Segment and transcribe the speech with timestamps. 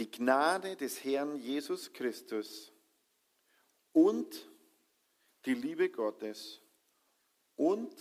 [0.00, 2.72] Die Gnade des Herrn Jesus Christus
[3.92, 4.48] und
[5.44, 6.62] die Liebe Gottes
[7.54, 7.94] und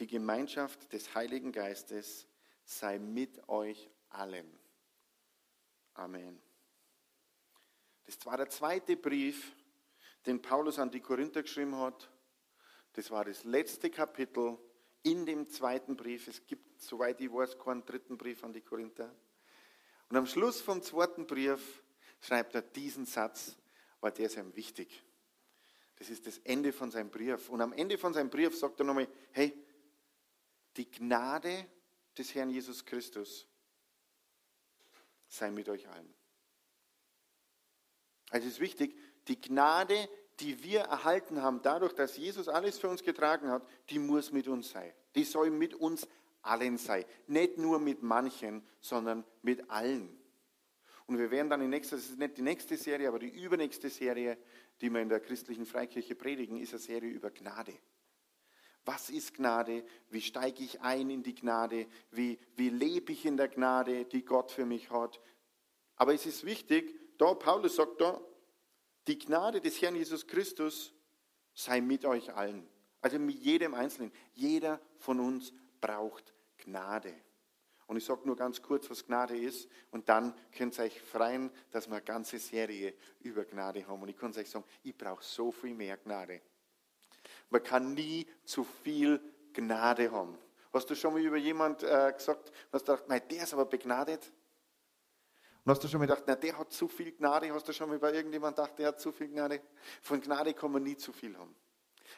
[0.00, 2.26] die Gemeinschaft des Heiligen Geistes
[2.64, 4.58] sei mit euch allen.
[5.94, 6.42] Amen.
[8.04, 9.54] Das war der zweite Brief,
[10.26, 12.10] den Paulus an die Korinther geschrieben hat.
[12.94, 14.58] Das war das letzte Kapitel
[15.04, 16.26] in dem zweiten Brief.
[16.26, 19.14] Es gibt, soweit ich weiß, keinen dritten Brief an die Korinther.
[20.08, 21.82] Und am Schluss vom zweiten Brief
[22.20, 23.56] schreibt er diesen Satz,
[24.00, 25.04] weil der ist ihm wichtig.
[25.96, 27.48] Das ist das Ende von seinem Brief.
[27.48, 29.52] Und am Ende von seinem Brief sagt er nochmal, hey,
[30.76, 31.66] die Gnade
[32.16, 33.46] des Herrn Jesus Christus
[35.26, 36.14] sei mit euch allen.
[38.30, 38.96] Also es ist wichtig,
[39.26, 40.08] die Gnade,
[40.40, 44.48] die wir erhalten haben, dadurch, dass Jesus alles für uns getragen hat, die muss mit
[44.48, 44.92] uns sein.
[45.14, 46.06] Die soll mit uns
[46.42, 47.04] allen sein.
[47.26, 50.18] Nicht nur mit manchen, sondern mit allen.
[51.06, 53.88] Und wir werden dann in nächster, das ist nicht die nächste Serie, aber die übernächste
[53.88, 54.36] Serie,
[54.80, 57.72] die wir in der christlichen Freikirche predigen, ist eine Serie über Gnade.
[58.84, 59.84] Was ist Gnade?
[60.10, 61.86] Wie steige ich ein in die Gnade?
[62.10, 65.20] Wie, wie lebe ich in der Gnade, die Gott für mich hat?
[65.96, 68.20] Aber es ist wichtig, da Paulus sagt da,
[69.06, 70.94] die Gnade des Herrn Jesus Christus
[71.54, 72.68] sei mit euch allen.
[73.00, 74.12] Also mit jedem Einzelnen.
[74.34, 77.14] Jeder von uns braucht Gnade.
[77.86, 81.50] Und ich sage nur ganz kurz, was Gnade ist, und dann könnt ihr euch freuen,
[81.70, 84.02] dass wir eine ganze Serie über Gnade haben.
[84.02, 86.42] Und ich kann euch sagen, ich brauche so viel mehr Gnade.
[87.48, 89.20] Man kann nie zu viel
[89.54, 90.36] Gnade haben.
[90.72, 94.30] Hast du schon mal über jemand äh, gesagt, hast du gedacht, der ist aber begnadet?
[95.64, 97.52] Und hast du schon mal gedacht, nein, der hat zu viel Gnade?
[97.52, 99.62] Hast du schon mal bei irgendjemandem gedacht, der hat zu viel Gnade?
[100.02, 101.54] Von Gnade kann man nie zu viel haben.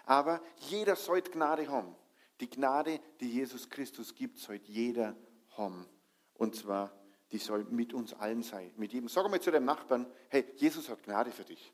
[0.04, 1.94] Aber jeder sollte Gnade haben.
[2.40, 5.14] Die Gnade, die Jesus Christus gibt, sollte jeder
[5.56, 5.86] haben.
[6.34, 6.90] Und zwar,
[7.32, 8.72] die soll mit uns allen sein.
[8.76, 9.08] Mit jedem.
[9.08, 11.72] Sag mal zu deinem Nachbarn, hey, Jesus hat Gnade für dich.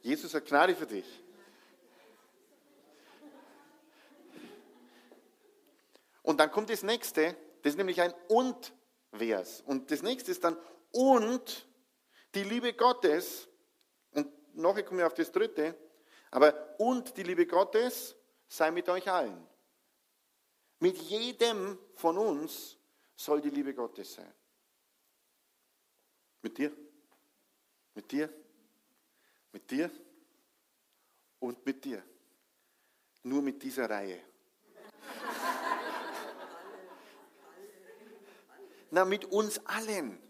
[0.00, 1.24] Jesus hat Gnade für dich.
[6.22, 9.62] Und dann kommt das nächste, das ist nämlich ein Und-Vers.
[9.66, 10.56] Und das nächste ist dann
[10.90, 11.68] und
[12.34, 13.48] die Liebe Gottes,
[14.12, 15.76] und nachher komme ich auf das dritte,
[16.30, 18.16] aber und die Liebe Gottes
[18.48, 19.46] sei mit euch allen.
[20.80, 22.76] Mit jedem von uns
[23.16, 24.32] soll die Liebe Gottes sein.
[26.42, 26.72] Mit dir,
[27.94, 28.28] mit dir,
[29.52, 29.90] mit dir
[31.38, 32.02] und mit dir.
[33.22, 34.20] Nur mit dieser Reihe.
[38.90, 40.20] Na, mit uns allen.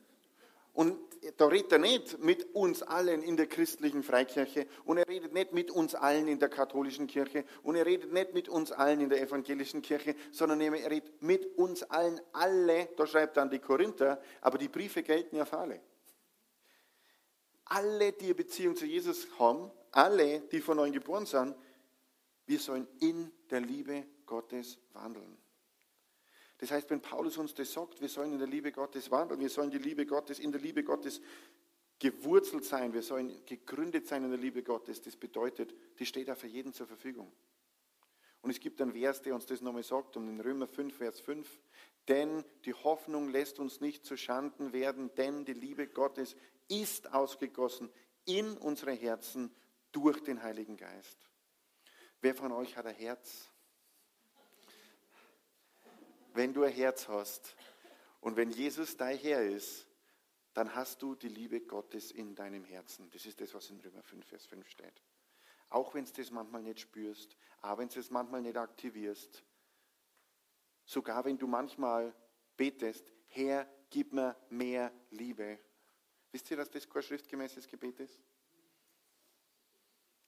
[0.72, 5.32] Und da redet er nicht mit uns allen in der christlichen Freikirche und er redet
[5.32, 9.00] nicht mit uns allen in der katholischen Kirche und er redet nicht mit uns allen
[9.00, 13.58] in der evangelischen Kirche, sondern er redet mit uns allen, alle, da schreibt dann die
[13.58, 15.80] Korinther, aber die Briefe gelten ja für alle.
[17.66, 21.54] Alle, die eine Beziehung zu Jesus haben, alle, die von euch geboren sind,
[22.46, 25.43] wir sollen in der Liebe Gottes wandeln.
[26.64, 29.50] Das heißt, wenn Paulus uns das sagt, wir sollen in der Liebe Gottes wandeln, wir
[29.50, 31.20] sollen die Liebe Gottes, in der Liebe Gottes
[31.98, 36.38] gewurzelt sein, wir sollen gegründet sein in der Liebe Gottes, das bedeutet, die steht auch
[36.38, 37.30] für jeden zur Verfügung.
[38.40, 41.20] Und es gibt einen Vers, der uns das nochmal sagt, und in Römer 5, Vers
[41.20, 41.46] 5,
[42.08, 46.34] denn die Hoffnung lässt uns nicht zu Schanden werden, denn die Liebe Gottes
[46.68, 47.90] ist ausgegossen
[48.24, 49.54] in unsere Herzen
[49.92, 51.28] durch den Heiligen Geist.
[52.22, 53.50] Wer von euch hat ein Herz?
[56.34, 57.56] Wenn du ein Herz hast
[58.20, 59.86] und wenn Jesus dein Herr ist,
[60.52, 63.10] dann hast du die Liebe Gottes in deinem Herzen.
[63.10, 65.02] Das ist das, was in Römer 5, Vers 5 steht.
[65.70, 69.42] Auch wenn du das manchmal nicht spürst, auch wenn du es manchmal nicht aktivierst,
[70.84, 72.14] sogar wenn du manchmal
[72.56, 75.58] betest, Herr, gib mir mehr Liebe.
[76.30, 78.20] Wisst ihr, dass das kein schriftgemäßes Gebet ist?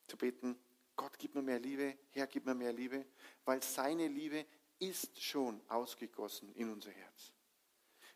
[0.09, 0.59] Zu beten,
[0.95, 3.07] Gott, gib mir mehr Liebe, Herr, gib mir mehr Liebe,
[3.45, 4.47] weil seine Liebe
[4.79, 7.33] ist schon ausgegossen in unser Herz.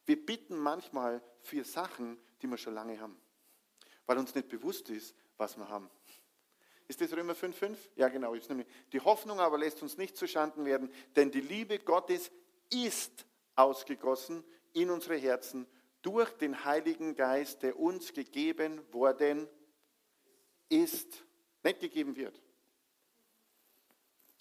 [0.06, 3.20] Wir bitten manchmal für Sachen, die wir schon lange haben,
[4.06, 5.90] weil uns nicht bewusst ist, was wir haben.
[6.88, 7.76] Ist das Römer 5,5?
[7.94, 8.34] Ja, genau.
[8.92, 12.32] Die Hoffnung aber lässt uns nicht zu Schanden werden, denn die Liebe Gottes
[12.68, 14.42] ist ausgegossen
[14.72, 15.66] in unsere Herzen
[16.02, 19.48] durch den Heiligen Geist, der uns gegeben worden
[20.68, 21.24] ist,
[21.62, 22.40] nicht gegeben wird.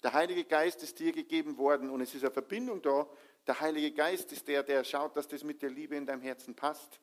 [0.02, 3.08] Der Heilige Geist ist dir gegeben worden und es ist eine Verbindung da.
[3.46, 6.54] Der Heilige Geist ist der, der schaut, dass das mit der Liebe in deinem Herzen
[6.54, 7.00] passt,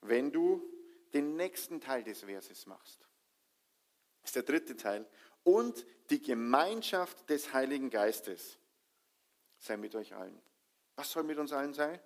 [0.00, 0.68] wenn du
[1.12, 3.06] den nächsten Teil des Verses machst.
[4.22, 5.06] Das ist der dritte Teil.
[5.44, 8.58] Und die Gemeinschaft des Heiligen Geistes
[9.58, 10.40] sei mit euch allen.
[10.96, 12.00] Was soll mit uns allen sein?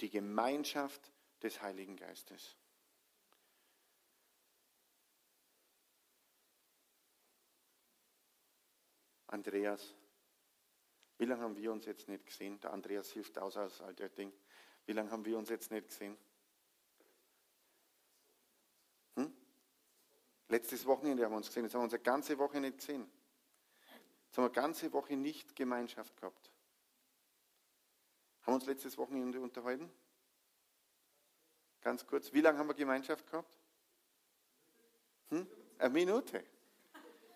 [0.00, 1.12] Die Gemeinschaft
[1.42, 2.56] des Heiligen Geistes.
[9.30, 9.94] Andreas,
[11.18, 12.58] wie lange haben wir uns jetzt nicht gesehen?
[12.60, 14.32] Der Andreas hilft aus als alter Ding.
[14.86, 16.16] Wie lange haben wir uns jetzt nicht gesehen?
[19.14, 19.32] Hm?
[20.48, 21.64] Letztes Wochenende haben wir uns gesehen.
[21.64, 23.08] Jetzt haben wir uns eine ganze Woche nicht gesehen.
[24.26, 26.50] Jetzt haben wir eine ganze Woche nicht Gemeinschaft gehabt.
[28.42, 29.90] Haben wir uns letztes Wochenende unterhalten?
[31.82, 32.32] Ganz kurz.
[32.32, 33.58] Wie lange haben wir Gemeinschaft gehabt?
[35.28, 35.46] Hm?
[35.78, 36.44] Eine Minute.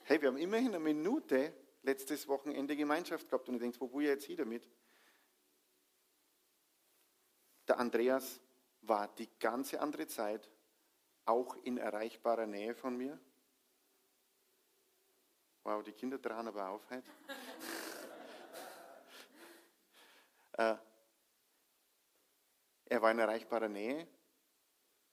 [0.02, 4.04] Hey, wir haben immerhin eine Minute letztes Wochenende Gemeinschaft gehabt und du denkst, wo will
[4.04, 4.69] ich jetzt hier damit?
[7.69, 8.40] Der Andreas
[8.82, 10.50] war die ganze andere Zeit
[11.25, 13.19] auch in erreichbarer Nähe von mir.
[15.62, 17.10] Wow, die Kinder trauen aber auf heute.
[20.52, 20.76] äh,
[22.86, 24.06] er war in erreichbarer Nähe.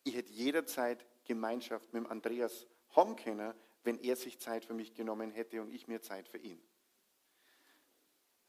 [0.03, 3.53] Ich hätte jederzeit Gemeinschaft mit dem Andreas haben können,
[3.83, 6.61] wenn er sich Zeit für mich genommen hätte und ich mir Zeit für ihn.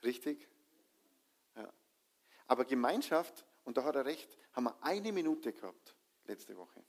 [0.03, 0.49] Richtig?
[1.57, 1.73] Ja.
[2.47, 6.85] Aber Gemeinschaft, und da hat er recht, haben wir eine Minute gehabt letzte Woche.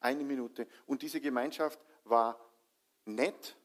[0.00, 0.66] Eine Minute.
[0.86, 2.38] Und diese Gemeinschaft war
[3.04, 3.56] nett,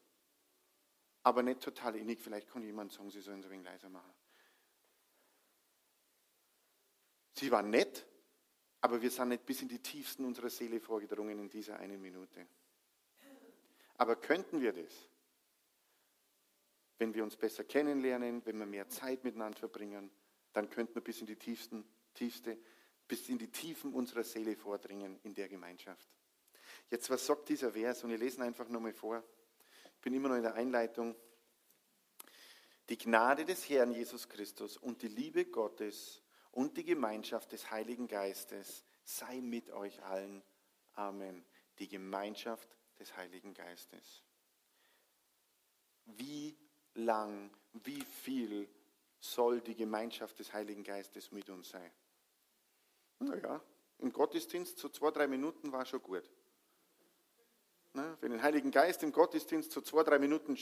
[1.22, 2.20] aber nicht total innig.
[2.20, 4.12] Vielleicht kann jemand sagen, sie sollen es ein wenig leiser machen.
[7.34, 8.06] Sie war nett,
[8.80, 12.46] aber wir sind nicht bis in die tiefsten unserer Seele vorgedrungen in dieser einen Minute.
[13.98, 14.92] Aber könnten wir das?
[16.98, 20.10] Wenn wir uns besser kennenlernen, wenn wir mehr Zeit miteinander verbringen,
[20.52, 21.84] dann könnten wir bis in die tiefsten,
[22.14, 22.58] tiefste,
[23.06, 26.08] bis in die Tiefen unserer Seele vordringen in der Gemeinschaft.
[26.90, 28.04] Jetzt, was sagt dieser Vers?
[28.04, 29.22] Und ich lese ihn einfach nochmal vor.
[29.94, 31.14] Ich bin immer noch in der Einleitung.
[32.88, 36.22] Die Gnade des Herrn Jesus Christus und die Liebe Gottes
[36.52, 40.42] und die Gemeinschaft des Heiligen Geistes sei mit euch allen.
[40.94, 41.44] Amen.
[41.78, 44.22] Die Gemeinschaft des Heiligen Geistes.
[46.04, 46.56] Wie
[46.94, 48.68] lang, wie viel
[49.20, 51.90] soll die Gemeinschaft des Heiligen Geistes mit uns sein?
[53.20, 53.60] Naja,
[53.98, 56.30] im Gottesdienst so zwei, drei Minuten war schon gut.
[57.94, 60.56] Na, wenn den Heiligen Geist im Gottesdienst so zwei, drei Minuten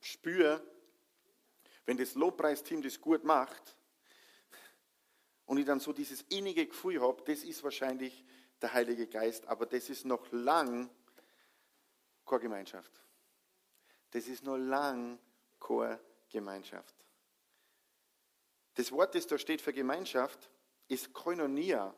[0.00, 0.62] spüre,
[1.86, 3.76] wenn das Lobpreisteam das gut macht
[5.46, 8.24] und ich dann so dieses innige Gefühl habe, das ist wahrscheinlich
[8.60, 10.90] der Heilige Geist, aber das ist noch lang
[12.30, 12.92] keine Gemeinschaft.
[14.12, 15.18] Das ist noch lang
[15.58, 16.94] keine Gemeinschaft.
[18.74, 20.48] Das Wort, das da steht für Gemeinschaft,
[20.88, 21.94] ist Koinonia.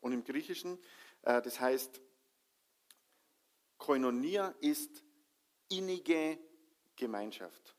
[0.00, 0.78] Und im Griechischen,
[1.22, 2.00] äh, das heißt,
[3.78, 5.02] Koinonia ist
[5.68, 6.38] innige
[6.94, 7.74] Gemeinschaft.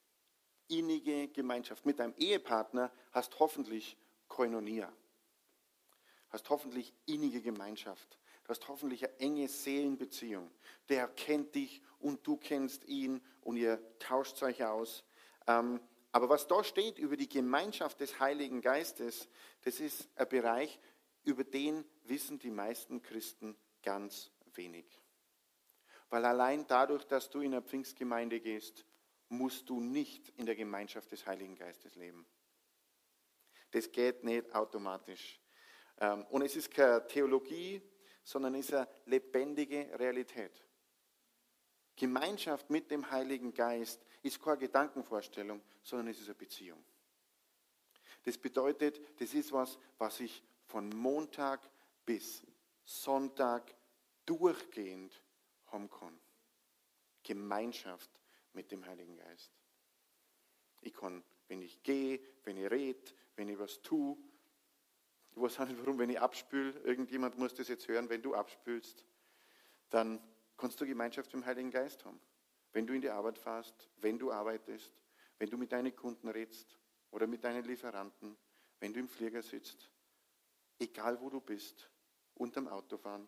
[0.68, 1.86] Innige Gemeinschaft.
[1.86, 3.98] Mit deinem Ehepartner hast hoffentlich
[4.28, 4.92] Koinonia.
[6.30, 8.18] Hast hoffentlich innige Gemeinschaft.
[8.44, 10.52] Du hast hoffentlich eine enge Seelenbeziehung.
[10.90, 15.04] Der kennt dich und du kennst ihn und ihr tauscht euch aus.
[15.48, 15.80] Ähm,
[16.12, 19.28] aber was da steht über die Gemeinschaft des Heiligen Geistes,
[19.62, 20.80] das ist ein Bereich,
[21.24, 24.86] über den wissen die meisten Christen ganz wenig.
[26.10, 28.86] Weil allein dadurch, dass du in eine Pfingstgemeinde gehst,
[29.30, 32.28] musst du nicht in der Gemeinschaft des Heiligen Geistes leben.
[33.72, 35.40] Das geht nicht automatisch.
[35.98, 37.82] Ähm, und es ist keine Theologie,
[38.24, 40.64] sondern ist eine lebendige Realität.
[41.96, 46.84] Gemeinschaft mit dem Heiligen Geist ist keine Gedankenvorstellung, sondern es ist eine Beziehung.
[48.24, 51.70] Das bedeutet, das ist was, was ich von Montag
[52.06, 52.44] bis
[52.86, 53.76] Sonntag
[54.26, 55.22] durchgehend
[55.68, 56.18] haben kann.
[57.22, 58.10] Gemeinschaft
[58.54, 59.52] mit dem Heiligen Geist.
[60.82, 64.18] Ich kann, wenn ich gehe, wenn ich rede, wenn ich was tue,
[65.36, 68.36] ich weiß auch nicht warum, wenn ich abspüle, irgendjemand muss das jetzt hören, wenn du
[68.36, 69.06] abspülst,
[69.90, 70.22] dann
[70.58, 72.20] kannst du Gemeinschaft mit dem Heiligen Geist haben.
[72.72, 74.92] Wenn du in die Arbeit fährst, wenn du arbeitest,
[75.40, 76.80] wenn du mit deinen Kunden redest
[77.12, 78.38] oder mit deinen Lieferanten,
[78.80, 79.92] wenn du im Flieger sitzt,
[80.80, 81.90] egal wo du bist,
[82.36, 83.28] unterm Autofahren,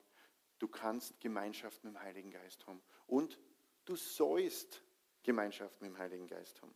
[0.59, 2.81] du kannst Gemeinschaft mit dem Heiligen Geist haben.
[3.07, 3.38] Und
[3.85, 4.81] Du sollst
[5.21, 6.74] Gemeinschaft mit dem Heiligen Geist haben.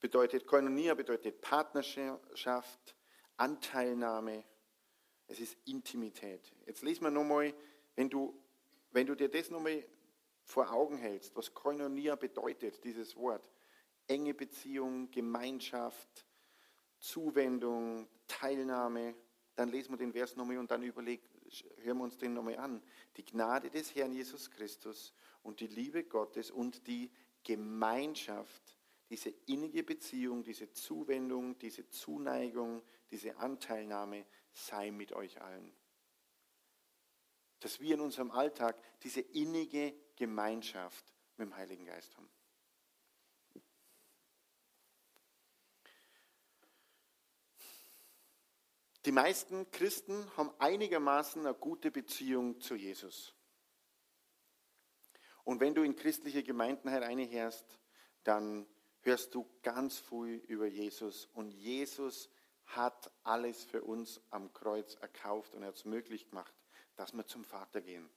[0.00, 2.94] Bedeutet Koinonia, bedeutet Partnerschaft,
[3.36, 4.44] Anteilnahme,
[5.26, 6.52] es ist Intimität.
[6.66, 7.54] Jetzt lesen wir nochmal,
[7.96, 8.34] wenn du,
[8.92, 9.84] wenn du dir das nochmal
[10.44, 13.50] vor Augen hältst, was Koinonia bedeutet, dieses Wort.
[14.06, 16.26] Enge Beziehung, Gemeinschaft,
[16.98, 19.14] Zuwendung, Teilnahme.
[19.54, 21.22] Dann lesen wir den Vers nochmal und dann überlegen,
[21.78, 22.82] hören wir uns den nochmal an.
[23.16, 27.10] Die Gnade des Herrn Jesus Christus und die Liebe Gottes und die
[27.42, 28.78] Gemeinschaft,
[29.14, 35.72] diese innige Beziehung, diese Zuwendung, diese Zuneigung, diese Anteilnahme sei mit euch allen.
[37.60, 42.28] Dass wir in unserem Alltag diese innige Gemeinschaft mit dem Heiligen Geist haben.
[49.04, 53.32] Die meisten Christen haben einigermaßen eine gute Beziehung zu Jesus.
[55.44, 57.78] Und wenn du in christliche Gemeinden hereinhörst,
[58.24, 58.66] dann
[59.04, 61.28] hörst du ganz viel über Jesus.
[61.34, 62.28] Und Jesus
[62.66, 66.54] hat alles für uns am Kreuz erkauft und er hat es möglich gemacht,
[66.96, 68.08] dass wir zum Vater gehen.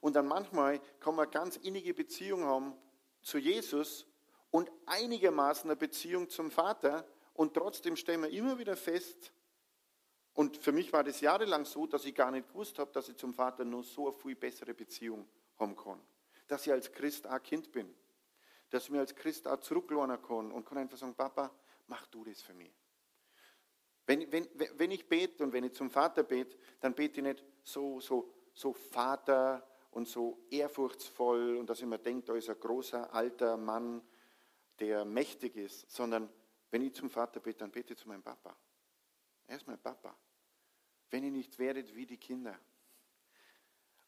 [0.00, 2.74] Und dann manchmal kann man ganz innige Beziehung haben
[3.22, 4.06] zu Jesus
[4.50, 9.32] und einigermaßen eine Beziehung zum Vater und trotzdem stellen wir immer wieder fest,
[10.34, 13.16] und für mich war das jahrelang so, dass ich gar nicht gewusst habe, dass ich
[13.16, 16.00] zum Vater nur so eine viel bessere Beziehung haben kann.
[16.46, 17.94] Dass ich als Christ auch Kind bin.
[18.70, 21.50] Dass ich mir als Christ auch zurücklohnen kann und kann einfach sagen, Papa,
[21.86, 22.72] mach du das für mich.
[24.06, 27.44] Wenn, wenn, wenn ich bete und wenn ich zum Vater bete, dann bete ich nicht
[27.62, 32.58] so, so, so Vater und so ehrfurchtsvoll und dass ich mir denke, da ist ein
[32.58, 34.02] großer, alter Mann,
[34.78, 36.28] der mächtig ist, sondern
[36.70, 38.56] wenn ich zum Vater bete, dann bete ich zu meinem Papa.
[39.46, 40.16] Er ist mein Papa.
[41.10, 42.58] Wenn ihr nicht werdet wie die Kinder.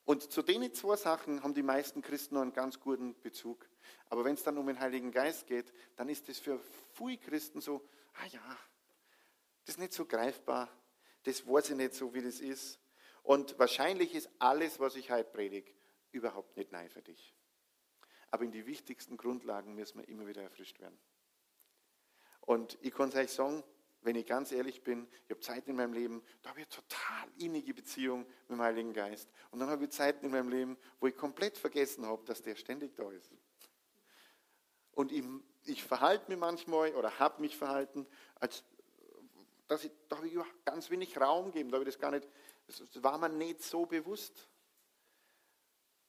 [0.05, 3.69] Und zu den zwei Sachen haben die meisten Christen noch einen ganz guten Bezug.
[4.09, 6.61] Aber wenn es dann um den Heiligen Geist geht, dann ist es für
[6.93, 8.59] viele Christen so, ah ja,
[9.65, 10.69] das ist nicht so greifbar,
[11.23, 12.81] das weiß ich nicht so, wie das ist.
[13.23, 15.73] Und wahrscheinlich ist alles, was ich heute predige,
[16.11, 17.35] überhaupt nicht neu für dich.
[18.31, 20.99] Aber in die wichtigsten Grundlagen müssen wir immer wieder erfrischt werden.
[22.41, 23.63] Und ich kann es euch sagen,
[24.03, 26.75] wenn ich ganz ehrlich bin, ich habe Zeiten in meinem Leben, da habe ich eine
[26.75, 29.29] total innige Beziehung mit dem Heiligen Geist.
[29.51, 32.57] Und dann habe ich Zeiten in meinem Leben, wo ich komplett vergessen habe, dass der
[32.57, 33.31] ständig da ist.
[34.93, 35.25] Und ich,
[35.65, 38.65] ich verhalte mich manchmal oder habe mich verhalten, als
[39.69, 42.29] dass ich, da habe ich ganz wenig Raum gegeben, da habe ich das gar nicht,
[42.67, 44.49] das war mir nicht so bewusst.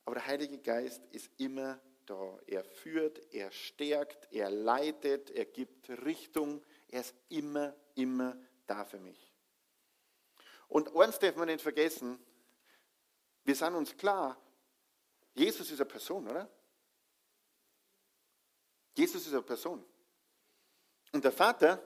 [0.03, 2.38] Aber der Heilige Geist ist immer da.
[2.45, 9.00] Er führt, er stärkt, er leitet, er gibt Richtung, er ist immer, immer da für
[9.00, 9.31] mich.
[10.67, 12.19] Und eins darf man nicht vergessen,
[13.43, 14.38] wir sind uns klar,
[15.33, 16.50] Jesus ist eine Person, oder?
[18.95, 19.83] Jesus ist eine Person.
[21.12, 21.81] Und der Vater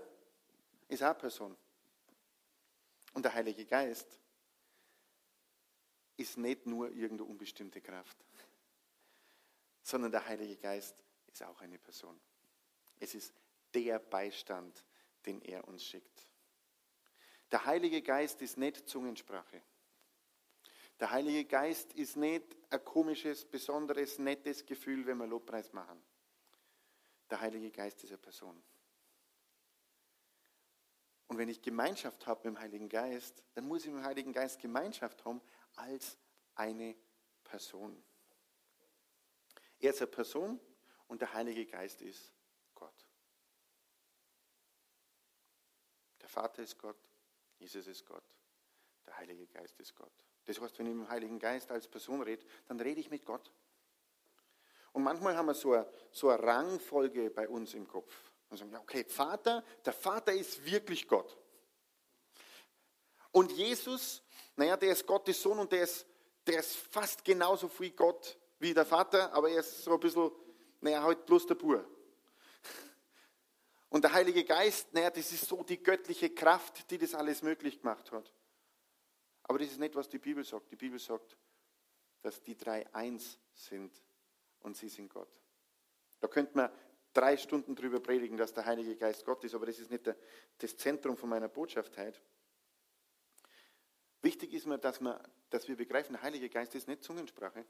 [0.88, 1.58] ist auch eine Person.
[3.14, 4.20] Und der Heilige Geist
[6.18, 8.18] ist nicht nur irgendeine unbestimmte Kraft,
[9.82, 10.96] sondern der Heilige Geist
[11.28, 12.20] ist auch eine Person.
[13.00, 13.34] Es ist
[13.74, 14.84] der Beistand,
[15.28, 16.28] den er uns schickt.
[17.52, 19.62] Der Heilige Geist ist nicht Zungensprache.
[21.00, 26.02] Der Heilige Geist ist nicht ein komisches, besonderes, nettes Gefühl, wenn wir Lobpreis machen.
[27.30, 28.64] Der Heilige Geist ist eine Person.
[31.28, 34.34] Und wenn ich Gemeinschaft habe mit dem Heiligen Geist, dann muss ich mit dem Heiligen
[34.34, 35.42] Geist Gemeinschaft haben
[35.76, 36.18] als
[36.56, 36.96] eine
[37.44, 38.02] Person.
[39.80, 40.60] Er ist eine Person
[41.08, 42.34] und der Heilige Geist ist
[46.28, 46.98] Der Vater ist Gott,
[47.58, 48.24] Jesus ist Gott,
[49.06, 50.12] der Heilige Geist ist Gott.
[50.44, 53.24] Das heißt, wenn ich mit dem Heiligen Geist als Person rede, dann rede ich mit
[53.24, 53.50] Gott.
[54.92, 58.14] Und manchmal haben wir so eine, so eine Rangfolge bei uns im Kopf.
[58.50, 61.38] Wir sagen, okay, Vater, der Vater ist wirklich Gott.
[63.32, 64.22] Und Jesus,
[64.58, 66.06] naja, der ist Gottes Sohn und der ist,
[66.46, 70.30] der ist fast genauso viel Gott wie der Vater, aber er ist so ein bisschen,
[70.82, 71.88] naja, halt bloß der Bur.
[73.90, 77.80] Und der Heilige Geist, naja, das ist so die göttliche Kraft, die das alles möglich
[77.80, 78.34] gemacht hat.
[79.44, 80.72] Aber das ist nicht, was die Bibel sagt.
[80.72, 81.38] Die Bibel sagt,
[82.22, 83.94] dass die drei eins sind
[84.60, 85.30] und sie sind Gott.
[86.20, 86.72] Da könnte man
[87.14, 90.14] drei Stunden drüber predigen, dass der Heilige Geist Gott ist, aber das ist nicht
[90.58, 92.20] das Zentrum von meiner Botschaft heute.
[94.22, 97.66] Wichtig ist mir, dass, wir, dass wir begreifen, der Heilige Geist ist nicht Zungensprache,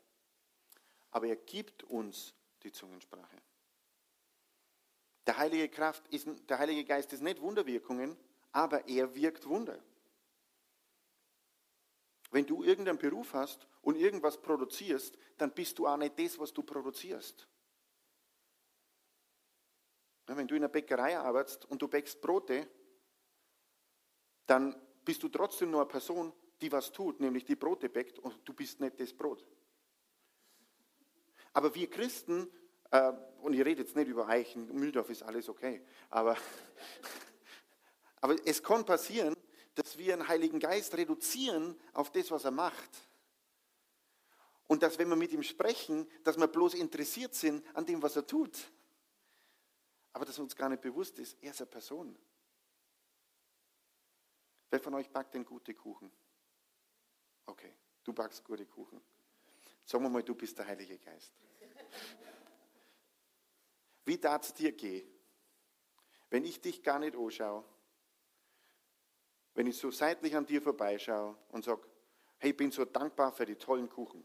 [1.11, 2.33] aber er gibt uns
[2.63, 3.37] die Zungensprache.
[5.27, 8.17] Der Heilige, Kraft ist, der Heilige Geist ist nicht Wunderwirkungen,
[8.53, 9.77] aber er wirkt Wunder.
[12.31, 16.53] wenn du irgendeinen Beruf hast und irgendwas produzierst, dann bist du auch nicht das, was
[16.53, 17.47] du produzierst.
[20.27, 22.67] Wenn du in einer Bäckerei arbeitest und du bäckst Brote,
[24.45, 28.35] dann bist du trotzdem nur eine Person, die was tut, nämlich die Brote bäckt und
[28.43, 29.45] du bist nicht das Brot.
[31.53, 32.51] Aber wir Christen,
[33.41, 36.37] und ich rede jetzt nicht über Eichen, Mühldorf ist alles okay, aber,
[38.21, 39.35] aber es kann passieren,
[39.75, 42.89] dass wir den Heiligen Geist reduzieren auf das, was er macht.
[44.67, 48.15] Und dass, wenn wir mit ihm sprechen, dass wir bloß interessiert sind an dem, was
[48.15, 48.57] er tut.
[50.13, 52.17] Aber dass uns gar nicht bewusst ist, er ist eine Person.
[54.69, 56.11] Wer von euch backt denn gute Kuchen?
[57.45, 58.99] Okay, du backst gute Kuchen.
[59.85, 61.33] Sagen wir mal, du bist der Heilige Geist.
[64.07, 65.07] Wie es dir gehen,
[66.29, 67.63] wenn ich dich gar nicht anschaue
[69.57, 71.81] wenn ich so seitlich an dir vorbeischaue und sage,
[72.37, 74.23] hey, ich bin so dankbar für die tollen Kuchen.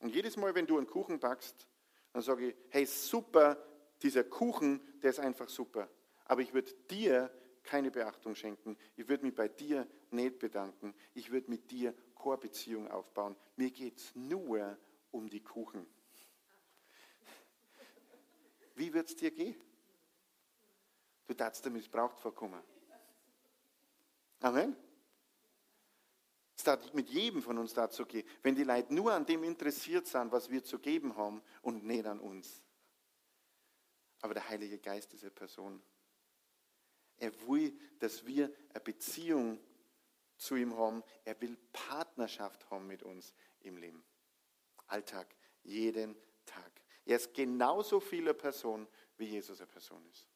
[0.00, 1.66] Und jedes Mal, wenn du einen Kuchen backst,
[2.12, 3.56] dann sage ich, hey, super,
[4.02, 5.88] dieser Kuchen, der ist einfach super.
[6.26, 7.30] Aber ich würde dir
[7.62, 8.76] keine Beachtung schenken.
[8.96, 10.94] Ich würde mich bei dir nicht bedanken.
[11.14, 13.36] Ich würde mit dir Chorbeziehung aufbauen.
[13.56, 14.76] Mir geht es nur
[15.10, 15.86] um die Kuchen.
[18.74, 19.56] Wie wird es dir gehen?
[21.26, 22.62] Du darfst dir missbraucht vorkommen.
[24.40, 24.76] Amen.
[26.56, 30.06] Es darf mit jedem von uns dazu gehen, wenn die Leute nur an dem interessiert
[30.06, 32.62] sind, was wir zu geben haben und nicht an uns.
[34.20, 35.82] Aber der Heilige Geist ist eine Person.
[37.18, 39.58] Er will, dass wir eine Beziehung
[40.36, 41.02] zu ihm haben.
[41.24, 44.04] Er will Partnerschaft haben mit uns im Leben.
[44.86, 46.83] Alltag, jeden Tag.
[47.04, 50.26] Er ist genauso viel eine Person, wie Jesus eine Person ist.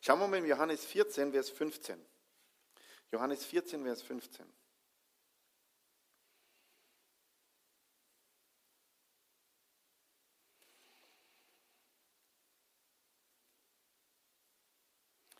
[0.00, 2.04] Schauen wir mal in Johannes 14, Vers 15.
[3.10, 4.52] Johannes 14, Vers 15.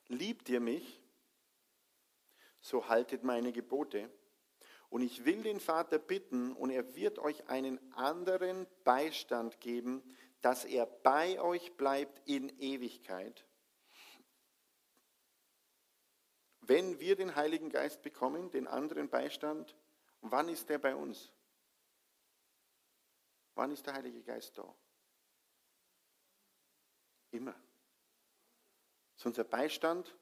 [0.09, 1.03] Liebt ihr mich,
[2.61, 4.11] so haltet meine Gebote.
[4.95, 10.05] Und ich will den Vater bitten, und er wird euch einen anderen Beistand geben,
[10.41, 13.45] dass er bei euch bleibt in Ewigkeit
[16.67, 19.77] Wenn wir den Heiligen Geist bekommen, den anderen Beistand,
[20.23, 21.31] wann ist der bei uns?
[23.55, 24.75] Wann ist der Heilige Geist da?
[27.33, 27.53] Immer.
[27.53, 30.17] Das ist unser Beistand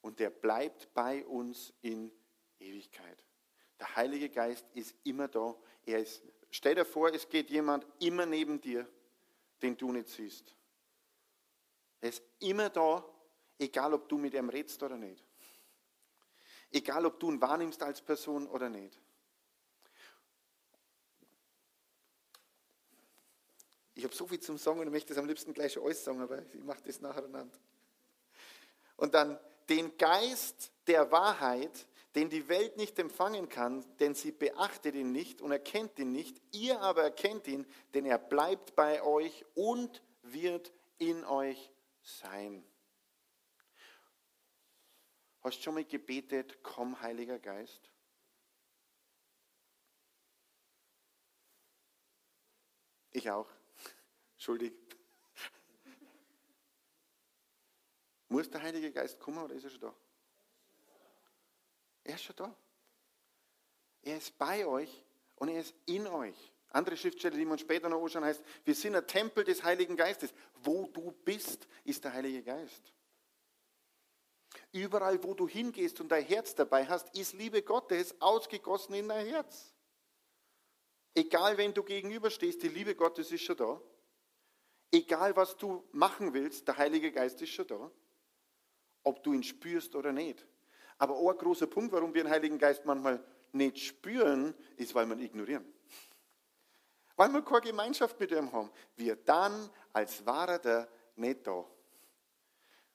[0.00, 2.10] und der bleibt bei uns in
[2.58, 3.24] Ewigkeit.
[3.84, 5.54] Der Heilige Geist ist immer da.
[5.84, 8.88] Er ist, stell dir vor, es geht jemand immer neben dir,
[9.60, 10.56] den du nicht siehst.
[12.00, 13.04] Er ist immer da,
[13.58, 15.22] egal ob du mit ihm redest oder nicht.
[16.70, 18.98] Egal, ob du ihn wahrnimmst als Person oder nicht.
[23.94, 26.42] Ich habe so viel zum Sagen und möchte das am liebsten gleich alles sagen, aber
[26.54, 27.58] ich mache das nacheinander.
[28.96, 34.94] Und dann den Geist der Wahrheit, den die Welt nicht empfangen kann, denn sie beachtet
[34.94, 36.40] ihn nicht und erkennt ihn nicht.
[36.52, 41.72] Ihr aber erkennt ihn, denn er bleibt bei euch und wird in euch
[42.02, 42.64] sein.
[45.42, 47.90] Hast du schon mal gebetet, komm Heiliger Geist?
[53.10, 53.48] Ich auch.
[54.38, 54.72] Schuldig.
[58.28, 59.94] Muss der Heilige Geist kommen oder ist er schon da?
[62.04, 62.54] Er ist schon da.
[64.02, 65.02] Er ist bei euch
[65.36, 66.52] und er ist in euch.
[66.68, 70.34] Andere Schriftstelle, die man später noch anschauen, heißt, wir sind ein Tempel des Heiligen Geistes.
[70.62, 72.92] Wo du bist, ist der Heilige Geist.
[74.72, 79.26] Überall, wo du hingehst und dein Herz dabei hast, ist Liebe Gottes ausgegossen in dein
[79.26, 79.72] Herz.
[81.14, 83.80] Egal, wenn du gegenüberstehst, die Liebe Gottes ist schon da.
[84.90, 87.90] Egal, was du machen willst, der Heilige Geist ist schon da.
[89.04, 90.44] Ob du ihn spürst oder nicht.
[91.04, 95.14] Aber ein großer Punkt, warum wir den Heiligen Geist manchmal nicht spüren, ist, weil wir
[95.16, 95.74] ihn ignorieren.
[97.14, 98.70] Weil wir keine Gemeinschaft mit ihm haben.
[98.96, 101.62] Wir dann, als war er da, nicht da.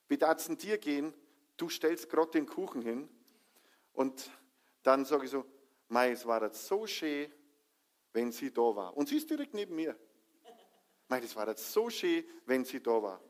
[0.07, 1.13] Wie darf es dir gehen,
[1.55, 3.07] du stellst gerade den Kuchen hin
[3.93, 4.31] und
[4.81, 5.45] dann sage ich so,
[5.87, 7.31] Mei, es war jetzt so schön,
[8.11, 8.97] wenn sie da war.
[8.97, 9.95] Und sie ist direkt neben mir.
[11.09, 13.21] Mei, das war jetzt so schön, wenn sie da war.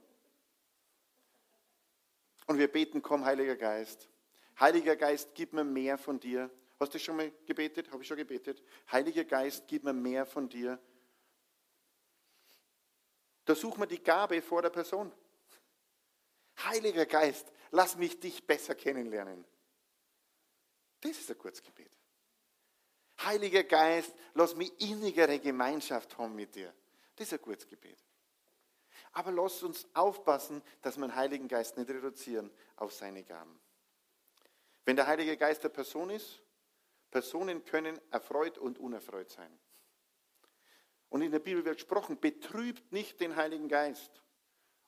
[2.47, 4.09] Und wir beten, komm, Heiliger Geist.
[4.59, 6.49] Heiliger Geist, gib mir mehr von dir.
[6.79, 7.91] Hast du schon mal gebetet?
[7.91, 8.61] Habe ich schon gebetet?
[8.91, 10.79] Heiliger Geist, gib mir mehr von dir.
[13.45, 15.11] Da suchen wir die Gabe vor der Person.
[16.65, 19.45] Heiliger Geist, lass mich dich besser kennenlernen.
[21.01, 21.91] Das ist ein Kurzgebet.
[23.21, 26.73] Heiliger Geist, lass mich innigere Gemeinschaft haben mit dir.
[27.15, 27.97] Das ist ein gutes Gebet.
[29.13, 33.59] Aber lasst uns aufpassen, dass wir den Heiligen Geist nicht reduzieren auf seine Gaben.
[34.85, 36.41] Wenn der Heilige Geist der Person ist,
[37.11, 39.51] Personen können erfreut und unerfreut sein.
[41.09, 44.21] Und in der Bibel wird gesprochen, betrübt nicht den Heiligen Geist.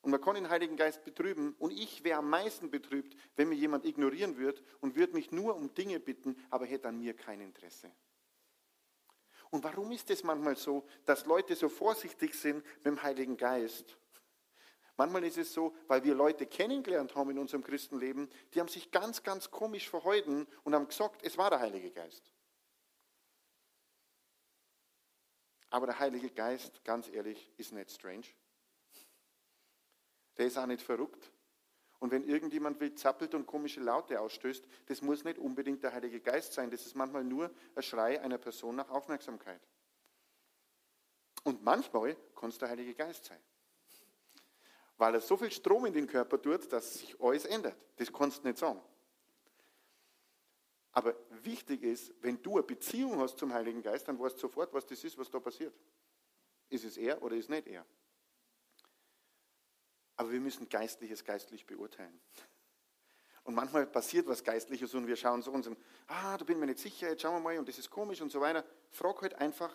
[0.01, 1.55] Und man kann den Heiligen Geist betrüben.
[1.59, 5.55] Und ich wäre am meisten betrübt, wenn mir jemand ignorieren würde und würde mich nur
[5.55, 7.91] um Dinge bitten, aber hätte an mir kein Interesse.
[9.49, 13.97] Und warum ist es manchmal so, dass Leute so vorsichtig sind mit dem Heiligen Geist?
[14.97, 18.91] Manchmal ist es so, weil wir Leute kennengelernt haben in unserem Christenleben, die haben sich
[18.91, 22.31] ganz, ganz komisch verhalten und haben gesagt, es war der Heilige Geist.
[25.69, 28.25] Aber der Heilige Geist, ganz ehrlich, ist nicht strange.
[30.37, 31.31] Der ist auch nicht verrückt.
[31.99, 36.19] Und wenn irgendjemand wild zappelt und komische Laute ausstößt, das muss nicht unbedingt der Heilige
[36.19, 36.69] Geist sein.
[36.69, 39.61] Das ist manchmal nur ein Schrei einer Person nach Aufmerksamkeit.
[41.43, 43.41] Und manchmal kann es der Heilige Geist sein
[45.01, 47.75] weil er so viel Strom in den Körper tut, dass sich alles ändert.
[47.95, 48.79] Das kannst du nicht sagen.
[50.91, 54.71] Aber wichtig ist, wenn du eine Beziehung hast zum Heiligen Geist, dann weißt du sofort,
[54.71, 55.73] was das ist, was da passiert.
[56.69, 57.83] Ist es er oder ist es nicht er?
[60.17, 62.21] Aber wir müssen Geistliches geistlich beurteilen.
[63.43, 66.59] Und manchmal passiert was Geistliches und wir schauen so und sagen, ah, da bin ich
[66.59, 68.63] mir nicht sicher, jetzt schauen wir mal und das ist komisch und so weiter.
[68.91, 69.73] Frag halt einfach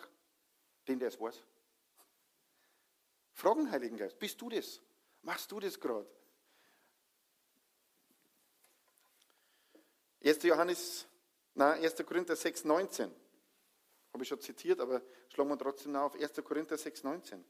[0.86, 1.42] den, der es weiß.
[3.32, 4.80] Frag den Heiligen Geist, bist du das?
[5.26, 6.08] Machst du das gerade?
[10.22, 10.40] 1.
[10.44, 11.04] Johannes,
[11.52, 11.96] na, 1.
[12.06, 13.12] Korinther 6, 19.
[14.12, 16.32] Habe ich schon zitiert, aber schlagen wir trotzdem nach auf 1.
[16.44, 17.44] Korinther 6, 19.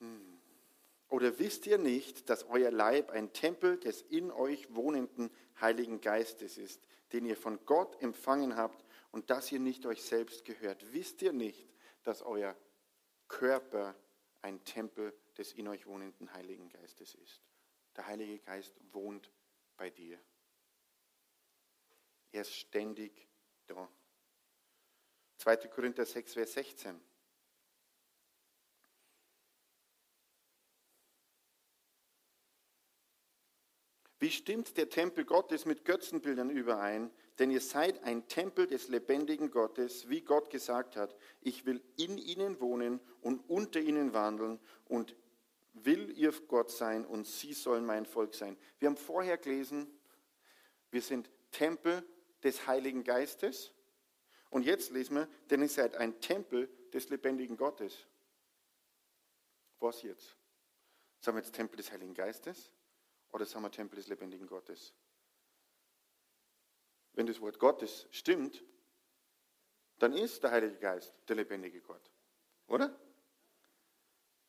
[0.00, 0.40] Hm.
[1.10, 6.58] Oder wisst ihr nicht, dass euer Leib ein Tempel des in euch wohnenden Heiligen Geistes
[6.58, 10.92] ist, den ihr von Gott empfangen habt und dass ihr nicht euch selbst gehört?
[10.92, 11.73] Wisst ihr nicht,
[12.04, 12.56] dass euer
[13.28, 13.94] Körper
[14.42, 17.42] ein Tempel des in euch wohnenden Heiligen Geistes ist.
[17.96, 19.30] Der Heilige Geist wohnt
[19.76, 20.20] bei dir.
[22.32, 23.28] Er ist ständig
[23.66, 23.88] da.
[25.38, 25.56] 2.
[25.68, 27.00] Korinther 6, Vers 16.
[34.18, 37.10] Wie stimmt der Tempel Gottes mit Götzenbildern überein?
[37.38, 41.16] Denn ihr seid ein Tempel des lebendigen Gottes, wie Gott gesagt hat.
[41.40, 45.16] Ich will in ihnen wohnen und unter ihnen wandeln und
[45.72, 48.56] will ihr Gott sein und sie sollen mein Volk sein.
[48.78, 49.88] Wir haben vorher gelesen,
[50.90, 52.04] wir sind Tempel
[52.44, 53.72] des Heiligen Geistes.
[54.50, 58.06] Und jetzt lesen wir, denn ihr seid ein Tempel des lebendigen Gottes.
[59.80, 60.36] Was jetzt?
[61.20, 62.70] Sagen wir jetzt Tempel des Heiligen Geistes?
[63.32, 64.94] Oder sind wir Tempel des lebendigen Gottes?
[67.14, 68.62] Wenn das Wort Gottes stimmt,
[69.98, 72.10] dann ist der Heilige Geist der lebendige Gott.
[72.66, 72.98] Oder?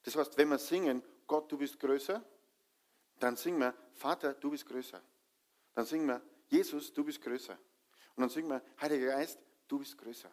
[0.03, 2.23] Das heißt, wenn wir singen, Gott, du bist größer,
[3.19, 5.01] dann singen wir, Vater, du bist größer.
[5.73, 7.57] Dann singen wir, Jesus, du bist größer.
[8.15, 10.31] Und dann singen wir, Heiliger Geist, du bist größer.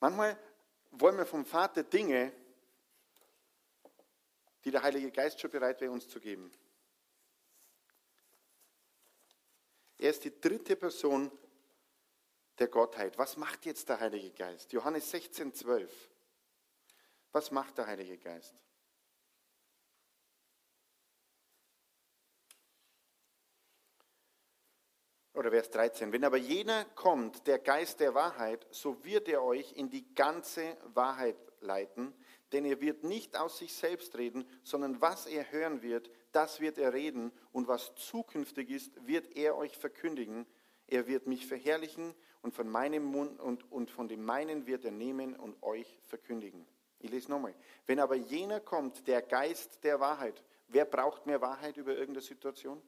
[0.00, 0.38] Manchmal
[0.90, 2.32] wollen wir vom Vater Dinge,
[4.64, 6.50] die der Heilige Geist schon bereit wäre, uns zu geben.
[9.98, 11.30] Er ist die dritte Person
[12.58, 13.18] der Gottheit.
[13.18, 14.72] Was macht jetzt der Heilige Geist?
[14.72, 16.10] Johannes 16, 12.
[17.32, 18.54] Was macht der Heilige Geist?
[25.34, 26.12] Oder Vers 13.
[26.12, 30.76] Wenn aber jener kommt, der Geist der Wahrheit, so wird er euch in die ganze
[30.94, 32.14] Wahrheit leiten,
[32.52, 36.78] denn er wird nicht aus sich selbst reden, sondern was er hören wird, das wird
[36.78, 40.46] er reden, und was zukünftig ist, wird er euch verkündigen.
[40.86, 44.90] Er wird mich verherrlichen und von meinem Mund und, und von dem meinen wird er
[44.90, 46.66] nehmen und euch verkündigen.
[46.98, 47.54] Ich lese nochmal.
[47.86, 52.82] Wenn aber jener kommt, der Geist der Wahrheit, wer braucht mehr Wahrheit über irgendeine Situation?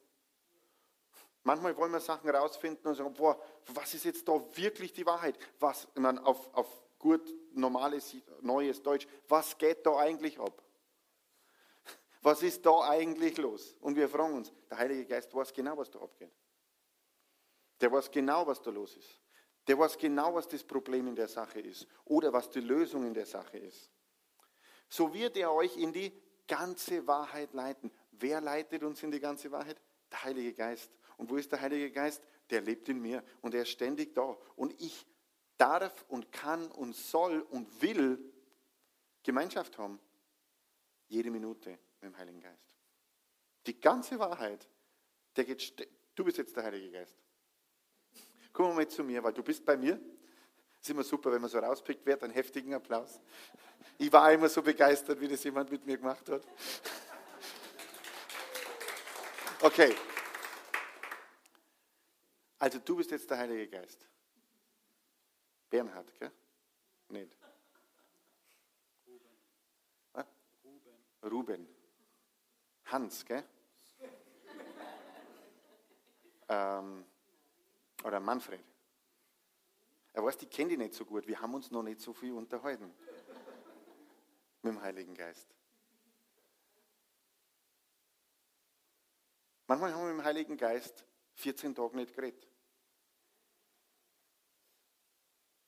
[1.43, 5.37] Manchmal wollen wir Sachen rausfinden und sagen, boah, was ist jetzt da wirklich die Wahrheit?
[5.59, 6.67] Was, ich auf, auf
[6.99, 10.61] gut normales, neues Deutsch, was geht da eigentlich ab?
[12.21, 13.75] Was ist da eigentlich los?
[13.79, 16.31] Und wir fragen uns, der Heilige Geist weiß genau, was da abgeht.
[17.79, 19.21] Der weiß genau, was da los ist.
[19.67, 23.13] Der weiß genau, was das Problem in der Sache ist oder was die Lösung in
[23.13, 23.91] der Sache ist.
[24.89, 26.11] So wird er euch in die
[26.47, 27.91] ganze Wahrheit leiten.
[28.11, 29.79] Wer leitet uns in die ganze Wahrheit?
[30.11, 30.91] Der Heilige Geist.
[31.17, 32.23] Und wo ist der Heilige Geist?
[32.49, 34.37] Der lebt in mir und er ist ständig da.
[34.55, 35.05] Und ich
[35.57, 38.33] darf und kann und soll und will
[39.23, 39.99] Gemeinschaft haben.
[41.07, 42.75] Jede Minute mit dem Heiligen Geist.
[43.65, 44.67] Die ganze Wahrheit,
[45.35, 47.17] der geht, du bist jetzt der Heilige Geist.
[48.53, 49.99] Komm mal zu mir, weil du bist bei mir.
[50.79, 53.19] Ist immer super, wenn man so rauspickt wird, einen heftigen Applaus.
[53.97, 56.43] Ich war immer so begeistert, wie das jemand mit mir gemacht hat.
[59.61, 59.95] Okay.
[62.59, 64.07] Also du bist jetzt der Heilige Geist.
[65.69, 66.31] Bernhard, gell?
[67.09, 67.35] Nicht.
[70.63, 70.95] Ruben.
[71.23, 71.76] Ruben.
[72.87, 73.43] Hans, gell?
[76.49, 77.05] ähm,
[78.03, 78.63] oder Manfred.
[80.13, 81.27] Er weiß, die kennen die nicht so gut.
[81.27, 82.91] Wir haben uns noch nicht so viel unterhalten
[84.61, 85.47] mit dem Heiligen Geist.
[89.67, 92.47] Manchmal haben wir mit dem Heiligen Geist 14 Tage nicht geredet.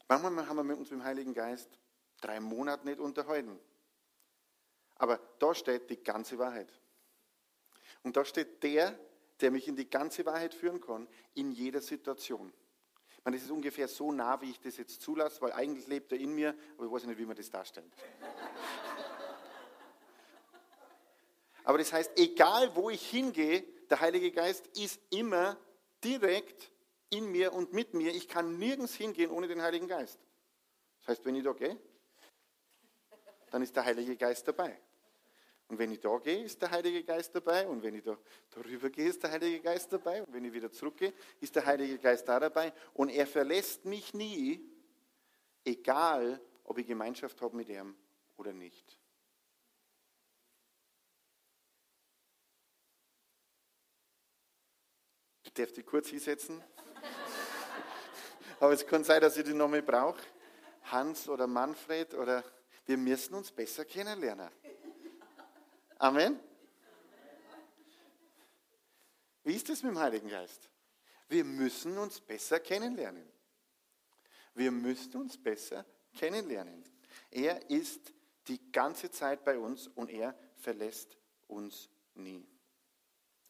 [0.08, 1.70] Manchmal haben wir uns mit dem Heiligen Geist
[2.22, 3.60] drei Monate nicht unterhalten.
[4.96, 6.79] Aber da steht die ganze Wahrheit.
[8.04, 8.98] Und da steht der,
[9.42, 12.54] der mich in die ganze Wahrheit führen kann, in jeder Situation.
[13.18, 16.12] Ich meine, das ist ungefähr so nah, wie ich das jetzt zulasse, weil eigentlich lebt
[16.12, 17.86] er in mir, aber ich weiß nicht, wie man das darstellt.
[21.64, 25.58] aber das heißt, egal wo ich hingehe, der Heilige Geist ist immer
[26.04, 26.72] direkt
[27.10, 28.14] in mir und mit mir.
[28.14, 30.20] Ich kann nirgends hingehen ohne den Heiligen Geist.
[31.00, 31.78] Das heißt, wenn ich da gehe,
[33.52, 34.80] dann ist der Heilige Geist dabei.
[35.70, 37.68] Und wenn ich da gehe, ist der Heilige Geist dabei.
[37.68, 38.18] Und wenn ich da
[38.50, 40.24] darüber gehe, ist der Heilige Geist dabei.
[40.24, 42.74] Und wenn ich wieder zurückgehe, ist der Heilige Geist da dabei.
[42.96, 44.68] Und er verlässt mich nie,
[45.64, 47.96] egal ob ich Gemeinschaft habe mit ihm
[48.36, 48.98] oder nicht.
[55.44, 56.64] Du darfst dich kurz hinsetzen.
[58.60, 60.22] Aber es kann sein, dass ich die nochmal brauche.
[60.86, 62.44] Hans oder Manfred oder
[62.88, 64.50] wir müssen uns besser kennenlernen.
[66.00, 66.40] Amen.
[69.44, 70.70] Wie ist es mit dem Heiligen Geist?
[71.28, 73.30] Wir müssen uns besser kennenlernen.
[74.54, 75.86] Wir müssen uns besser
[76.18, 76.86] kennenlernen.
[77.30, 78.14] Er ist
[78.48, 82.48] die ganze Zeit bei uns und er verlässt uns nie.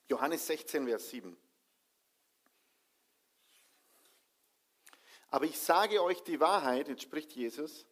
[0.08, 1.38] Johannes 16, Vers 7.
[5.28, 7.86] Aber ich sage euch die Wahrheit, jetzt spricht Jesus,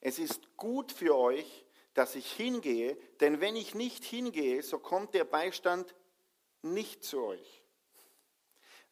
[0.00, 1.65] es ist gut für euch,
[1.96, 5.94] dass ich hingehe, denn wenn ich nicht hingehe, so kommt der Beistand
[6.60, 7.62] nicht zu euch.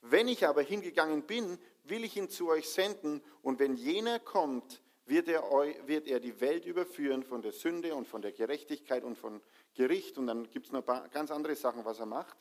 [0.00, 4.82] Wenn ich aber hingegangen bin, will ich ihn zu euch senden, und wenn jener kommt,
[5.04, 5.42] wird er,
[5.86, 9.42] wird er die Welt überführen von der Sünde und von der Gerechtigkeit und von
[9.74, 10.16] Gericht.
[10.16, 12.38] Und dann gibt es noch ein paar ganz andere Sachen, was er macht.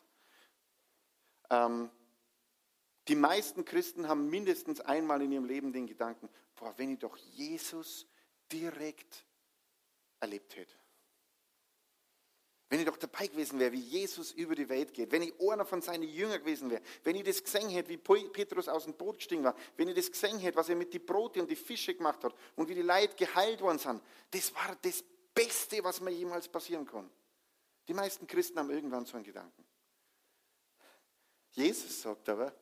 [1.49, 1.89] Ähm,
[3.10, 7.17] die meisten Christen haben mindestens einmal in ihrem Leben den Gedanken, boah, wenn ich doch
[7.17, 8.08] Jesus
[8.49, 9.26] direkt
[10.23, 10.73] erlebt hätte.
[12.69, 15.63] Wenn ich doch dabei gewesen wäre, wie Jesus über die Welt geht, wenn ich einer
[15.63, 19.17] von seinen Jüngern gewesen wäre, wenn ich das gesehen hätte, wie Petrus aus dem Boot
[19.17, 21.93] gestiegen war, wenn ich das gesehen hätte, was er mit den Brote und die Fische
[21.93, 25.03] gemacht hat und wie die Leute geheilt worden sind, das war das
[25.36, 27.12] Beste, was mir jemals passieren kann.
[27.88, 29.63] Die meisten Christen haben irgendwann so einen Gedanken.
[31.51, 32.55] Jesus sagt aber,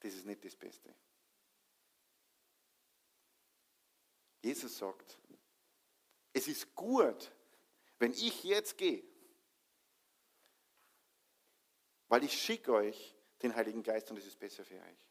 [0.00, 0.94] das ist nicht das Beste.
[4.40, 5.18] Jesus sagt,
[6.36, 7.32] es ist gut,
[7.98, 9.02] wenn ich jetzt gehe,
[12.08, 15.08] weil ich schicke euch den Heiligen Geist und es ist besser für euch.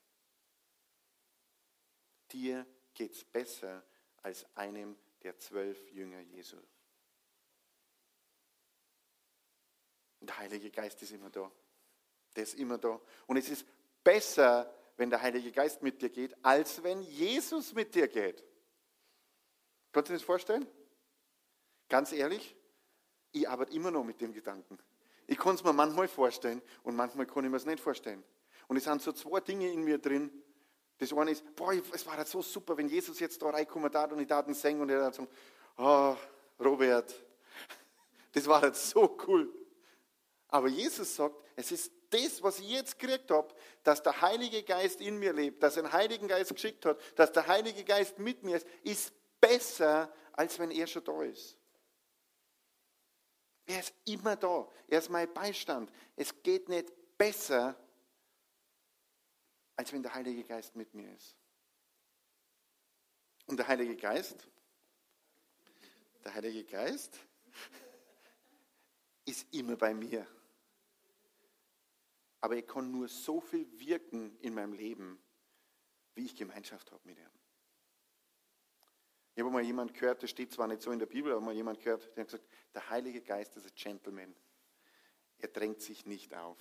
[2.31, 3.83] Dir geht es besser
[4.21, 6.57] als einem der zwölf Jünger Jesu.
[10.21, 11.51] Der Heilige Geist ist immer da.
[12.35, 13.01] Der ist immer da.
[13.25, 13.65] Und es ist
[14.03, 18.43] besser, wenn der Heilige Geist mit dir geht, als wenn Jesus mit dir geht.
[19.91, 20.67] Kannst du dir das vorstellen?
[21.89, 22.55] Ganz ehrlich,
[23.31, 24.79] ich arbeite immer noch mit dem Gedanken.
[25.27, 28.23] Ich kann es mir manchmal vorstellen und manchmal kann ich mir es nicht vorstellen.
[28.67, 30.31] Und es sind so zwei Dinge in mir drin.
[30.97, 34.19] Das eine ist, boah, es war halt so super, wenn Jesus jetzt da reinkommt und
[34.19, 35.29] ich da singen und er dann sagt,
[35.77, 36.15] oh,
[36.59, 37.13] Robert,
[38.31, 39.53] das war halt so cool.
[40.47, 45.01] Aber Jesus sagt, es ist das, was ich jetzt gekriegt habe, dass der Heilige Geist
[45.01, 48.43] in mir lebt, dass er den Heiligen Geist geschickt hat, dass der Heilige Geist mit
[48.43, 51.57] mir ist, ist besser, als wenn er schon da ist.
[53.65, 54.69] Er ist immer da.
[54.88, 55.91] Er ist mein Beistand.
[56.15, 57.75] Es geht nicht besser,
[59.75, 61.36] als wenn der Heilige Geist mit mir ist.
[63.47, 64.47] Und der Heilige Geist,
[66.23, 67.19] der Heilige Geist
[69.25, 70.25] ist immer bei mir.
[72.41, 75.19] Aber er kann nur so viel wirken in meinem Leben,
[76.13, 77.34] wie ich Gemeinschaft habe mit ihm.
[79.35, 81.53] Ich habe mal jemand gehört, das steht zwar nicht so in der Bibel, aber mal
[81.53, 84.33] jemand gehört, der hat gesagt, der Heilige Geist ist ein Gentleman.
[85.39, 86.57] Er drängt sich nicht auf.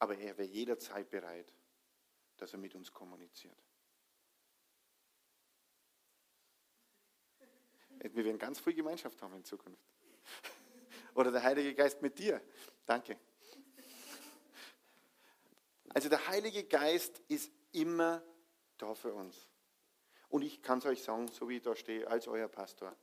[0.00, 1.52] Aber er wäre jederzeit bereit,
[2.36, 3.56] dass er mit uns kommuniziert.
[8.00, 9.84] Wir werden ganz viel Gemeinschaft haben in Zukunft.
[11.14, 12.42] Oder der Heilige Geist mit dir.
[12.86, 13.20] Danke.
[15.90, 18.24] Also der Heilige Geist ist immer
[18.78, 19.49] da für uns.
[20.30, 22.96] Und ich kann es euch sagen, so wie ich da stehe, als euer Pastor,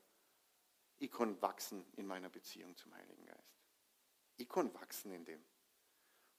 [0.97, 3.61] ich kann wachsen in meiner Beziehung zum Heiligen Geist.
[4.37, 5.43] Ich kann wachsen in dem.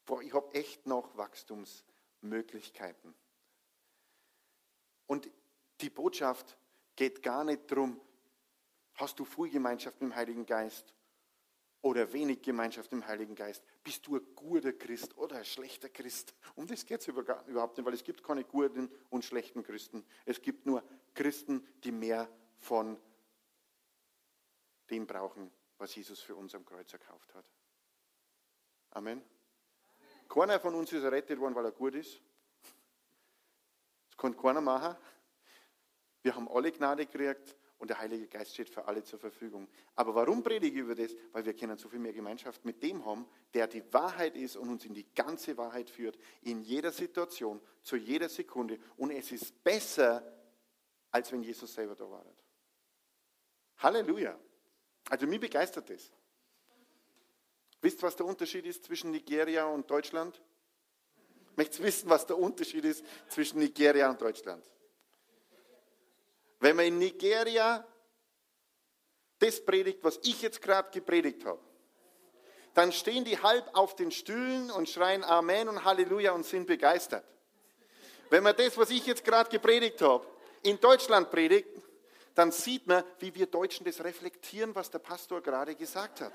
[0.06, 3.14] Boah, ich habe echt noch Wachstumsmöglichkeiten.
[5.06, 5.30] Und
[5.80, 6.56] die Botschaft
[6.96, 8.00] geht gar nicht darum,
[8.94, 10.94] hast du viel Gemeinschaft mit dem Heiligen Geist
[11.82, 13.62] oder wenig Gemeinschaft dem Heiligen Geist.
[13.84, 16.34] Bist du ein guter Christ oder ein schlechter Christ?
[16.54, 20.04] Um das geht es überhaupt nicht, weil es gibt keine guten und schlechten Christen.
[20.24, 20.82] Es gibt nur
[21.14, 22.98] Christen, die mehr von
[24.90, 27.44] dem brauchen, was Jesus für uns am Kreuz erkauft hat.
[28.90, 29.22] Amen.
[30.28, 32.20] Keiner von uns ist errettet worden, weil er gut ist.
[34.08, 34.96] Das kann keiner machen.
[36.22, 39.68] Wir haben alle Gnade gekriegt und der Heilige Geist steht für alle zur Verfügung.
[39.94, 41.14] Aber warum predige ich über das?
[41.32, 44.68] Weil wir können so viel mehr Gemeinschaft mit dem haben, der die Wahrheit ist und
[44.68, 48.78] uns in die ganze Wahrheit führt, in jeder Situation, zu jeder Sekunde.
[48.96, 50.22] Und es ist besser,
[51.10, 52.24] als wenn Jesus selber da war.
[53.78, 54.38] Halleluja.
[55.08, 56.12] Also mich begeistert das.
[57.80, 60.42] Wisst was der Unterschied ist zwischen Nigeria und Deutschland?
[61.54, 64.68] Möchtest wissen, was der Unterschied ist zwischen Nigeria und Deutschland?
[66.68, 67.82] Wenn man in Nigeria
[69.38, 71.60] das predigt, was ich jetzt gerade gepredigt habe,
[72.74, 77.24] dann stehen die halb auf den Stühlen und schreien Amen und Halleluja und sind begeistert.
[78.28, 80.26] Wenn man das, was ich jetzt gerade gepredigt habe,
[80.62, 81.70] in Deutschland predigt,
[82.34, 86.34] dann sieht man, wie wir Deutschen das reflektieren, was der Pastor gerade gesagt hat.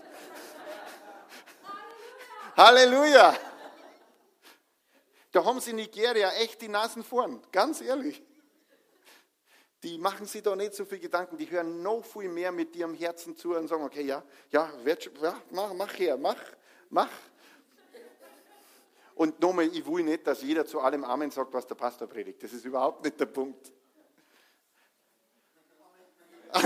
[2.58, 3.38] Halleluja!
[5.32, 8.24] Da haben sie in Nigeria echt die Nasen vorn, ganz ehrlich
[9.84, 12.93] die machen sich da nicht so viel Gedanken, die hören noch viel mehr mit am
[12.93, 14.69] Herzen zu und sagen, okay, ja, ja,
[15.22, 16.41] ja mach, mach her, mach,
[16.89, 17.10] mach.
[19.15, 22.41] Und nochmal, ich will nicht, dass jeder zu allem Amen sagt, was der Pastor predigt.
[22.41, 23.72] Das ist überhaupt nicht der Punkt.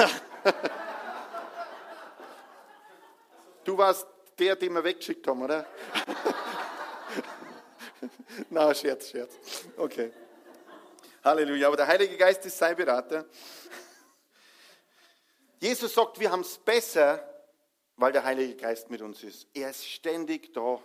[3.64, 4.08] Du warst
[4.40, 5.66] der, den wir weggeschickt haben, oder?
[8.50, 9.38] Na, Scherz, Scherz.
[9.76, 10.14] Okay.
[11.28, 11.68] Halleluja.
[11.68, 13.26] Aber der Heilige Geist ist sein Berater.
[15.60, 17.28] Jesus sagt, wir haben es besser,
[17.96, 19.48] weil der Heilige Geist mit uns ist.
[19.54, 20.82] Er ist ständig da.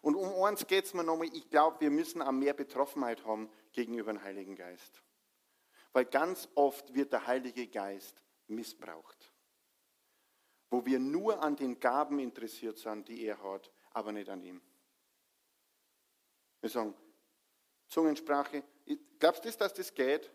[0.00, 3.50] Und um eins geht es mir nochmal, ich glaube, wir müssen auch mehr Betroffenheit haben
[3.72, 5.02] gegenüber dem Heiligen Geist.
[5.92, 9.32] Weil ganz oft wird der Heilige Geist missbraucht.
[10.70, 14.60] Wo wir nur an den Gaben interessiert sind, die er hat, aber nicht an ihm.
[16.60, 16.94] Wir sagen,
[17.88, 18.64] Zungensprache,
[19.24, 20.30] Glaubst du, dass das geht,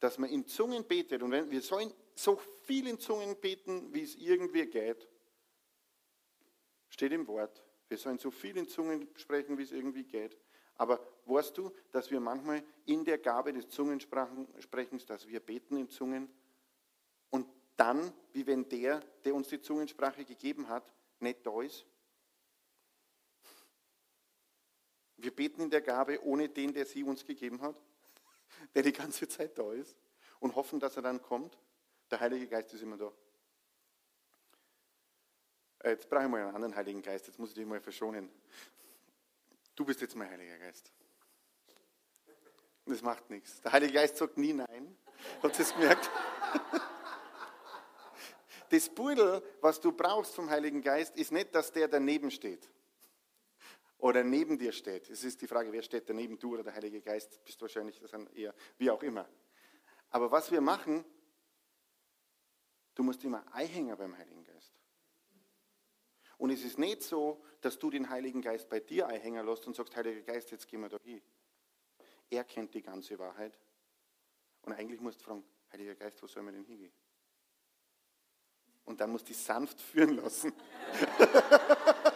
[0.00, 4.02] dass man in Zungen betet und wenn wir sollen so viel in Zungen beten, wie
[4.02, 5.08] es irgendwie geht?
[6.88, 7.64] Steht im Wort.
[7.88, 10.36] Wir sollen so viel in Zungen sprechen, wie es irgendwie geht.
[10.74, 15.88] Aber weißt du, dass wir manchmal in der Gabe des Zungensprechens, dass wir beten in
[15.88, 16.28] Zungen
[17.30, 21.86] und dann, wie wenn der, der uns die Zungensprache gegeben hat, nicht da ist?
[25.16, 27.80] Wir beten in der Gabe ohne den, der sie uns gegeben hat
[28.74, 29.96] der die ganze Zeit da ist
[30.40, 31.58] und hoffen, dass er dann kommt.
[32.10, 33.12] Der Heilige Geist ist immer da.
[35.80, 38.30] Äh, jetzt brauche ich mal einen anderen Heiligen Geist, jetzt muss ich dich mal verschonen.
[39.74, 40.92] Du bist jetzt mein Heiliger Geist.
[42.84, 43.60] Das macht nichts.
[43.60, 44.96] Der Heilige Geist sagt nie nein.
[45.42, 46.10] Habt ihr es gemerkt?
[48.68, 52.70] Das Pudel, was du brauchst vom Heiligen Geist, ist nicht, dass der daneben steht
[54.02, 55.08] oder neben dir steht.
[55.10, 58.10] Es ist die Frage, wer steht daneben, du oder der Heilige Geist, bist wahrscheinlich das
[58.34, 59.28] eher, wie auch immer.
[60.10, 61.04] Aber was wir machen,
[62.96, 64.74] du musst immer Eihänger beim Heiligen Geist.
[66.36, 69.76] Und es ist nicht so, dass du den Heiligen Geist bei dir Eihänger lässt und
[69.76, 71.22] sagst, Heiliger Geist, jetzt gehen wir da hin.
[72.28, 73.56] Er kennt die ganze Wahrheit.
[74.62, 76.92] Und eigentlich musst du fragen, Heiliger Geist, wo soll man denn hingehen?
[78.84, 80.52] Und dann musst du dich sanft führen lassen.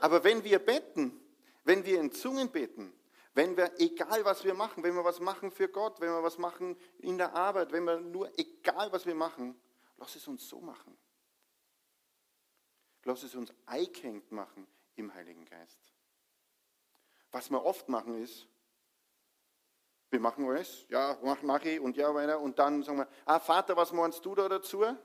[0.00, 1.20] Aber wenn wir beten,
[1.64, 2.92] wenn wir in Zungen beten,
[3.34, 6.38] wenn wir, egal was wir machen, wenn wir was machen für Gott, wenn wir was
[6.38, 9.60] machen in der Arbeit, wenn wir nur, egal was wir machen,
[9.96, 10.96] lass es uns so machen.
[13.04, 15.78] Lass es uns eingehängt machen im Heiligen Geist.
[17.30, 18.48] Was wir oft machen ist,
[20.10, 23.38] wir machen alles, ja, mach, mach ich und ja weiter und dann sagen wir, ah
[23.38, 24.82] Vater, was meinst du da dazu?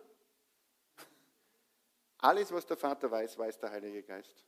[2.20, 4.46] Alles, was der Vater weiß, weiß der Heilige Geist.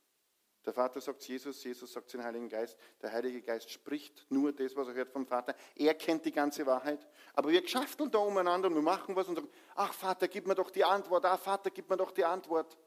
[0.66, 2.76] Der Vater sagt Jesus, Jesus sagt den Heiligen Geist.
[3.01, 5.55] Der Heilige Geist spricht nur das, was er hört vom Vater.
[5.76, 7.07] Er kennt die ganze Wahrheit.
[7.34, 10.55] Aber wir schafteln da umeinander und wir machen was und sagen, ach Vater, gib mir
[10.55, 11.24] doch die Antwort.
[11.26, 12.78] Ach Vater, gib mir doch die Antwort.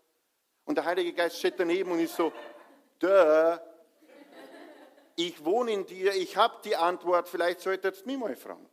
[0.64, 2.32] Und der Heilige Geist steht daneben und ist so,
[2.98, 3.58] Duh,
[5.14, 8.68] ich wohne in dir, ich habe die Antwort, vielleicht sollte jetzt mich mal fragen.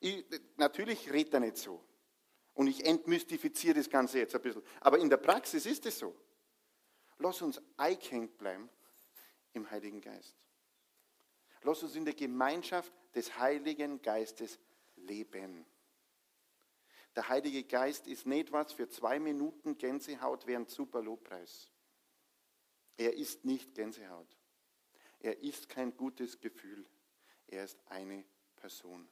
[0.00, 0.24] Ich,
[0.56, 1.82] natürlich redet er nicht so.
[2.54, 4.62] Und ich entmystifiziere das Ganze jetzt ein bisschen.
[4.80, 6.14] Aber in der Praxis ist es so.
[7.20, 8.68] Lass uns eingehängt bleiben
[9.52, 10.34] im Heiligen Geist.
[11.62, 14.58] Lass uns in der Gemeinschaft des Heiligen Geistes
[14.96, 15.66] leben.
[17.14, 21.70] Der Heilige Geist ist nicht was für zwei Minuten Gänsehaut während super Lobpreis.
[22.96, 24.38] Er ist nicht Gänsehaut.
[25.18, 26.86] Er ist kein gutes Gefühl.
[27.48, 28.24] Er ist eine
[28.56, 29.06] Person.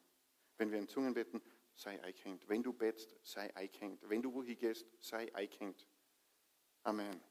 [0.57, 1.43] Wenn wir in Zungen beten,
[1.75, 2.49] sei eingehängt.
[2.49, 4.09] Wenn du betest, sei eingehängt.
[4.09, 5.85] Wenn du wohin gehst, sei eingehängt.
[6.81, 7.21] Amen.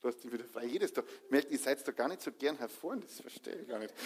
[0.00, 0.64] Du hast dich wieder frei.
[0.66, 1.04] Jedes Tag.
[1.30, 3.94] Merkt, ihr seid da gar nicht so gern hervor, das verstehe ich gar nicht.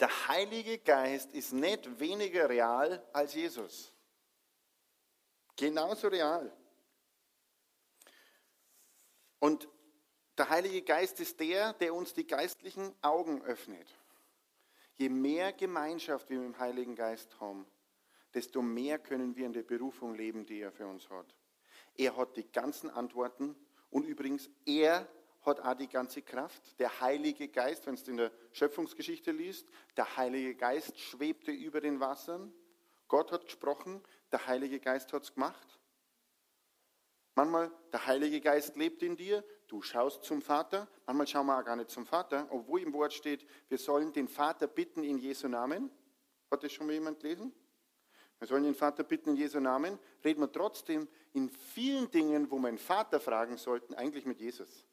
[0.00, 3.92] Der Heilige Geist ist nicht weniger real als Jesus.
[5.56, 6.50] Genauso real.
[9.40, 9.68] Und
[10.38, 13.94] der Heilige Geist ist der, der uns die geistlichen Augen öffnet.
[14.96, 17.66] Je mehr Gemeinschaft wir mit dem Heiligen Geist haben,
[18.32, 21.34] desto mehr können wir in der Berufung leben, die er für uns hat.
[22.00, 23.54] Er hat die ganzen Antworten
[23.90, 25.06] und übrigens, er
[25.42, 26.78] hat auch die ganze Kraft.
[26.78, 32.00] Der Heilige Geist, wenn du in der Schöpfungsgeschichte liest, der Heilige Geist schwebte über den
[32.00, 32.54] Wassern.
[33.06, 35.78] Gott hat gesprochen, der Heilige Geist hat es gemacht.
[37.34, 40.88] Manchmal, der Heilige Geist lebt in dir, du schaust zum Vater.
[41.04, 44.26] Manchmal schauen wir auch gar nicht zum Vater, obwohl im Wort steht, wir sollen den
[44.28, 45.90] Vater bitten in Jesu Namen.
[46.50, 47.52] Hat das schon mal jemand gelesen?
[48.40, 49.98] Wir sollen den Vater bitten in Jesu Namen.
[50.24, 54.86] Reden wir trotzdem in vielen Dingen, wo den Vater fragen sollten, eigentlich mit Jesus.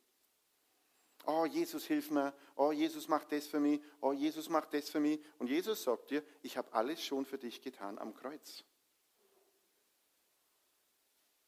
[1.25, 2.33] Oh, Jesus, hilf mir.
[2.55, 3.81] Oh, Jesus macht das für mich.
[3.99, 5.19] Oh, Jesus macht das für mich.
[5.39, 8.63] Und Jesus sagt dir, ich habe alles schon für dich getan am Kreuz.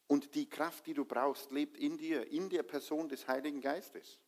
[0.07, 4.19] Und die Kraft, die du brauchst, lebt in dir, in der Person des Heiligen Geistes.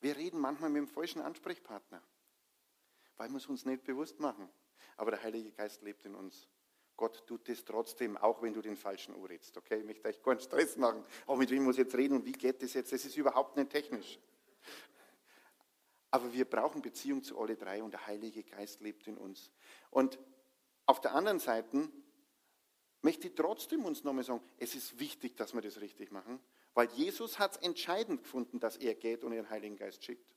[0.00, 2.02] Wir reden manchmal mit dem falschen Ansprechpartner,
[3.16, 4.48] weil wir es uns nicht bewusst machen
[5.00, 6.46] aber der Heilige Geist lebt in uns.
[7.00, 9.56] Gott tut das trotzdem, auch wenn du den falschen anredest.
[9.56, 11.02] Okay, ich möchte euch keinen Stress machen.
[11.26, 12.92] Auch mit wem muss ich jetzt reden und wie geht das jetzt?
[12.92, 14.18] Das ist überhaupt nicht technisch.
[16.10, 19.50] Aber wir brauchen Beziehung zu alle drei und der Heilige Geist lebt in uns.
[19.88, 20.18] Und
[20.84, 21.88] auf der anderen Seite
[23.00, 26.38] möchte ich trotzdem uns nochmal sagen, es ist wichtig, dass wir das richtig machen,
[26.74, 30.36] weil Jesus hat es entscheidend gefunden, dass er geht und den Heiligen Geist schickt.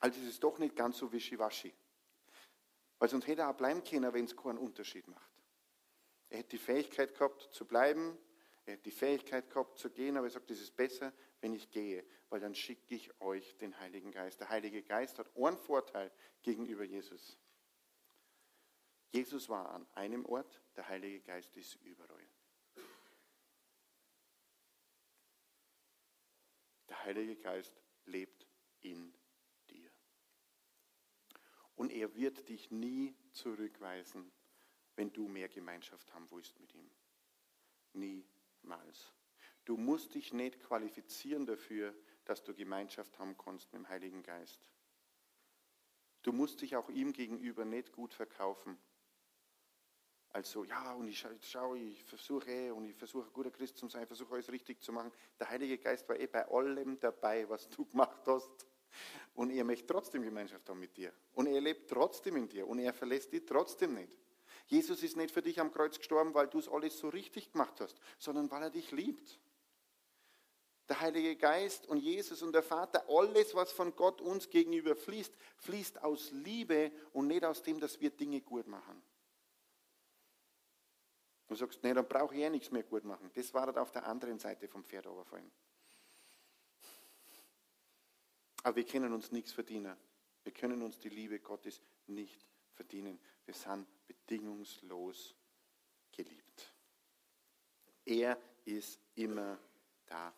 [0.00, 1.72] Also es ist doch nicht ganz so wischiwaschi.
[2.98, 5.29] Weil sonst hätte er auch bleiben können, wenn es keinen Unterschied macht.
[6.30, 8.16] Er hätte die Fähigkeit gehabt zu bleiben,
[8.64, 11.70] er hätte die Fähigkeit gehabt zu gehen, aber er sagt, es ist besser, wenn ich
[11.70, 14.40] gehe, weil dann schicke ich euch den Heiligen Geist.
[14.40, 16.10] Der Heilige Geist hat einen Vorteil
[16.42, 17.38] gegenüber Jesus.
[19.10, 22.28] Jesus war an einem Ort, der Heilige Geist ist überall.
[26.88, 28.46] Der Heilige Geist lebt
[28.80, 29.12] in
[31.80, 34.30] und er wird dich nie zurückweisen,
[35.00, 36.90] wenn du mehr Gemeinschaft haben willst mit ihm.
[37.94, 39.14] Niemals.
[39.64, 41.94] Du musst dich nicht qualifizieren dafür,
[42.26, 44.60] dass du Gemeinschaft haben kannst mit dem Heiligen Geist.
[46.20, 48.76] Du musst dich auch ihm gegenüber nicht gut verkaufen.
[50.28, 54.34] Also, ja, und ich schaue, ich versuche, und ich versuche, guter Christ zu sein, versuche
[54.34, 55.10] alles richtig zu machen.
[55.38, 58.66] Der Heilige Geist war eh bei allem dabei, was du gemacht hast.
[59.32, 61.10] Und er möchte trotzdem Gemeinschaft haben mit dir.
[61.32, 62.68] Und er lebt trotzdem in dir.
[62.68, 64.18] Und er verlässt dich trotzdem nicht.
[64.70, 67.80] Jesus ist nicht für dich am Kreuz gestorben, weil du es alles so richtig gemacht
[67.80, 69.40] hast, sondern weil er dich liebt.
[70.88, 75.34] Der Heilige Geist und Jesus und der Vater, alles, was von Gott uns gegenüber fließt,
[75.56, 79.02] fließt aus Liebe und nicht aus dem, dass wir Dinge gut machen.
[81.48, 83.28] Du sagst, nee, dann brauche ich eh nichts mehr gut machen.
[83.34, 85.50] Das war auf der anderen Seite vom Pferd runterfallen.
[88.62, 89.96] Aber wir können uns nichts verdienen.
[90.44, 93.20] Wir können uns die Liebe Gottes nicht verdienen.
[93.50, 95.34] Wir sind bedingungslos
[96.12, 96.72] geliebt.
[98.04, 99.58] Er ist immer
[100.06, 100.32] da.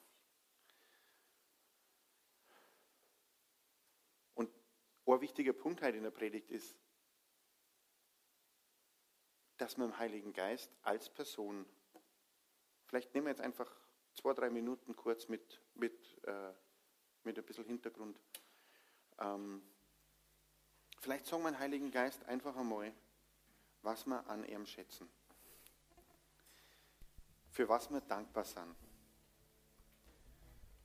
[4.32, 4.50] Und
[5.04, 6.74] ein wichtiger Punkt heute in der Predigt ist,
[9.58, 11.66] dass man im Heiligen Geist als Person,
[12.86, 13.70] vielleicht nehmen wir jetzt einfach
[14.14, 16.54] zwei, drei Minuten kurz mit, mit äh,
[17.24, 18.18] mit ein bisschen Hintergrund.
[19.18, 19.62] Ähm,
[21.00, 22.94] vielleicht sagen wir den Heiligen Geist einfach einmal,
[23.82, 25.08] was wir an ihm schätzen,
[27.50, 28.74] für was wir dankbar sind.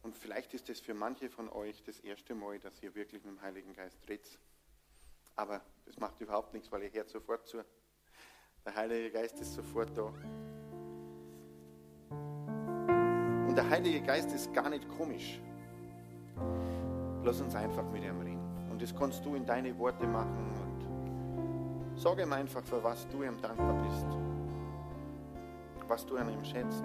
[0.04, 3.36] Und vielleicht ist es für manche von euch das erste Mal, dass ihr wirklich mit
[3.36, 4.40] dem Heiligen Geist redet.
[5.36, 7.64] Aber das macht überhaupt nichts, weil ihr hört sofort zu.
[8.66, 10.14] Der Heilige Geist ist sofort da.
[13.48, 15.40] Und der Heilige Geist ist gar nicht komisch.
[17.24, 18.70] Lass uns einfach mit ihm reden.
[18.72, 20.67] Und das kannst du in deine Worte machen
[21.98, 24.06] sag ihm einfach, für was du ihm dankbar bist.
[25.88, 26.84] Was du an ihm schätzt.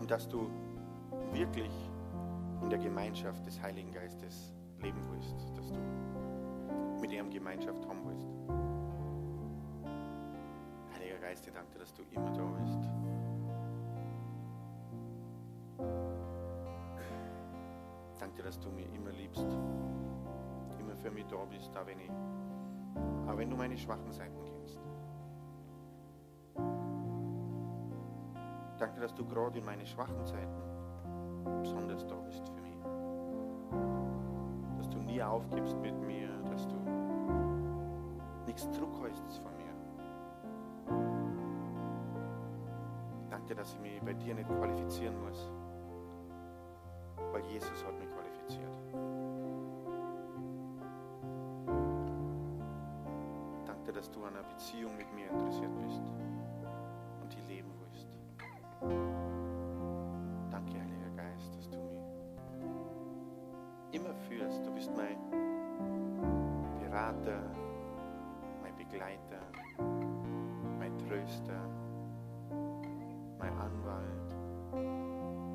[0.00, 0.50] Und dass du
[1.32, 1.72] wirklich
[2.62, 8.28] in der Gemeinschaft des Heiligen Geistes leben willst, dass du mit ihm Gemeinschaft haben willst.
[10.94, 12.90] Heiliger Geist, ich danke dir, dass du immer da bist.
[18.18, 19.46] Danke dir, dass du mich immer liebst,
[20.80, 22.10] immer für mich da bist, auch wenn, ich,
[23.26, 24.80] auch wenn du meine schwachen Seiten kennst.
[28.78, 30.62] Danke, dass du gerade in meine schwachen Zeiten
[31.62, 32.82] besonders da bist für mich.
[34.78, 36.76] Dass du nie aufgibst mit mir, dass du
[38.46, 39.64] nichts zurückhältst von mir.
[43.30, 45.50] Danke, dass ich mich bei dir nicht qualifizieren muss,
[47.32, 48.03] weil Jesus hat mich
[54.26, 56.00] an einer Beziehung mit mir interessiert bist
[57.20, 58.08] und die leben willst.
[60.50, 62.00] Danke, Heiliger Geist, dass du mich
[63.92, 64.64] immer führst.
[64.64, 65.18] Du bist mein
[66.80, 67.42] Berater,
[68.62, 69.40] mein Begleiter,
[70.78, 71.68] mein Tröster,
[73.38, 74.34] mein Anwalt.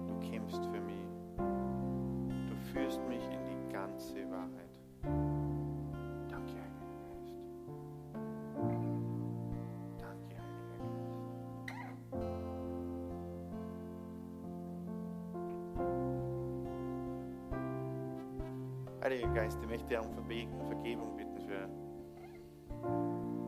[0.08, 1.08] Du kämpfst für mich.
[1.38, 4.69] Du führst mich in die ganze Wahrheit.
[19.02, 21.70] Heiliger Geist, ich möchte um Vergebung bitten für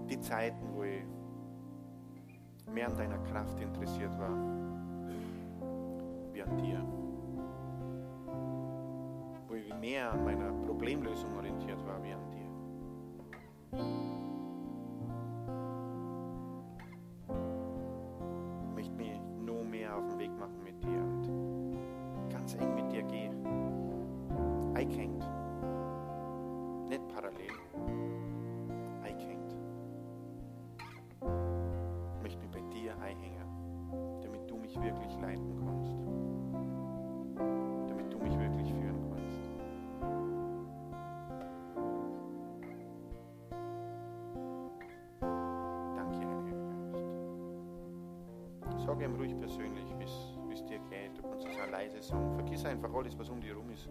[0.09, 1.03] die Zeiten, wo ich
[2.73, 4.31] mehr an deiner Kraft interessiert war,
[6.31, 6.81] wie an dir.
[9.47, 14.00] Wo ich mehr an meiner Problemlösung orientiert war, wie an dir.
[49.01, 51.17] Sag ihm ruhig persönlich, wie es dir geht.
[51.17, 52.35] Du kannst es auch leise sagen.
[52.35, 53.89] Vergiss einfach alles, was um dich herum ist.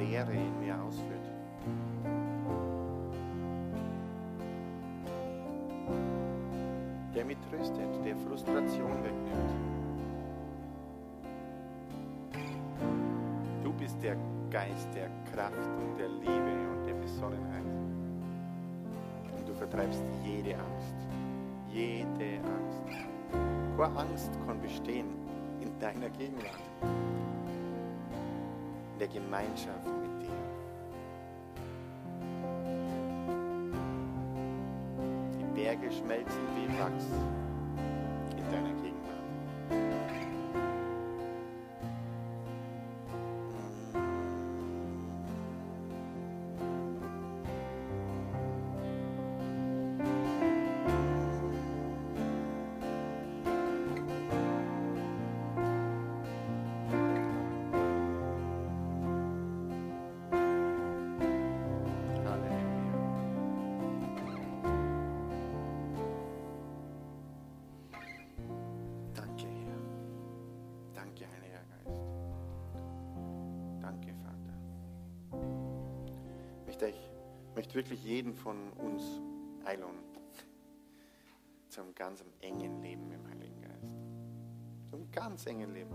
[0.00, 1.26] Lehre in mir ausführt.
[7.14, 9.52] Der mich tröstet, der Frustration wegnimmt.
[13.62, 14.16] Du bist der
[14.50, 17.64] Geist der Kraft und der Liebe und der Besonnenheit.
[19.36, 20.96] Und du vertreibst jede Angst.
[21.68, 22.82] Jede Angst.
[23.76, 25.08] Keine Angst kann bestehen
[25.60, 27.29] in deiner Gegenwart
[29.00, 29.99] der Gemeinschaft
[77.60, 79.20] möchte wirklich jeden von uns
[79.66, 79.98] einladen
[81.68, 83.96] zu einem ganz engen Leben dem Heiligen Geist.
[84.88, 85.94] Zu einem ganz engen Leben.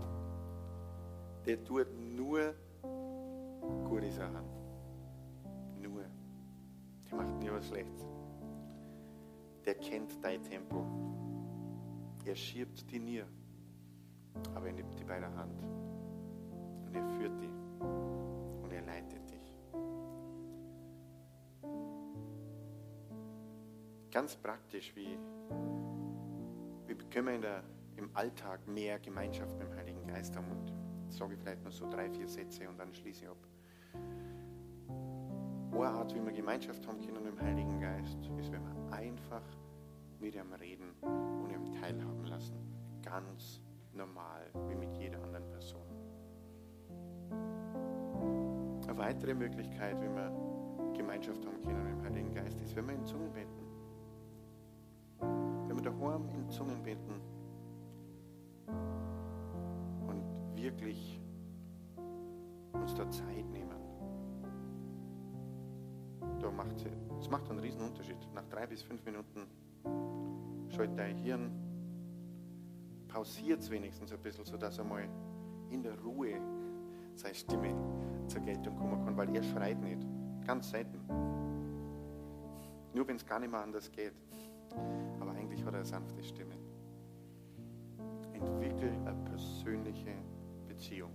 [1.44, 2.54] Der tut nur
[3.84, 4.44] gute Sachen.
[5.82, 6.04] Nur.
[7.10, 8.06] Der macht nie was Schlechtes.
[9.64, 10.86] Der kennt dein Tempo.
[12.26, 13.24] Er schiebt die nie.
[14.54, 15.60] Aber er nimmt die bei der Hand.
[16.86, 18.15] Und er führt die.
[24.16, 25.18] Ganz praktisch, wie,
[26.86, 27.62] wie können wir in der,
[27.98, 30.50] im Alltag mehr Gemeinschaft mit dem Heiligen Geist haben.
[30.50, 30.72] Und
[31.12, 33.36] sage ich vielleicht noch so drei, vier Sätze und dann schließe ich ab.
[35.70, 39.44] Eine Art, wie wir Gemeinschaft haben können mit dem Heiligen Geist, ist, wenn wir einfach
[40.18, 42.56] mit ihm reden und ihm teilhaben lassen.
[43.02, 43.60] Ganz
[43.92, 45.84] normal, wie mit jeder anderen Person.
[48.88, 52.94] Eine weitere Möglichkeit, wie wir Gemeinschaft haben können mit dem Heiligen Geist, ist, wenn wir
[52.94, 53.65] in Zungen beten.
[55.86, 57.20] Daheim in Zungen beten
[60.08, 61.20] und wirklich
[62.72, 63.76] uns da Zeit nehmen.
[66.40, 66.84] Da macht
[67.20, 68.16] es macht einen riesen Unterschied.
[68.34, 69.46] Nach drei bis fünf Minuten
[70.68, 71.52] schaltet dein Hirn,
[73.06, 75.08] pausiert es wenigstens ein bisschen, sodass er mal
[75.70, 76.40] in der Ruhe
[77.14, 77.72] seine Stimme
[78.26, 80.04] zur Geltung kommen kann, weil er schreit nicht.
[80.44, 81.00] Ganz selten.
[82.92, 84.14] Nur wenn es gar nicht mehr anders geht.
[85.20, 86.54] Aber eigentlich hat er eine sanfte Stimme.
[88.32, 90.14] Entwickel eine persönliche
[90.68, 91.10] Beziehung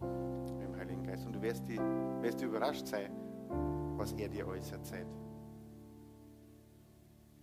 [0.00, 1.26] mit dem Heiligen Geist.
[1.26, 1.78] Und du wirst, die,
[2.20, 3.12] wirst die überrascht sein,
[3.96, 5.06] was er dir alles erzählt.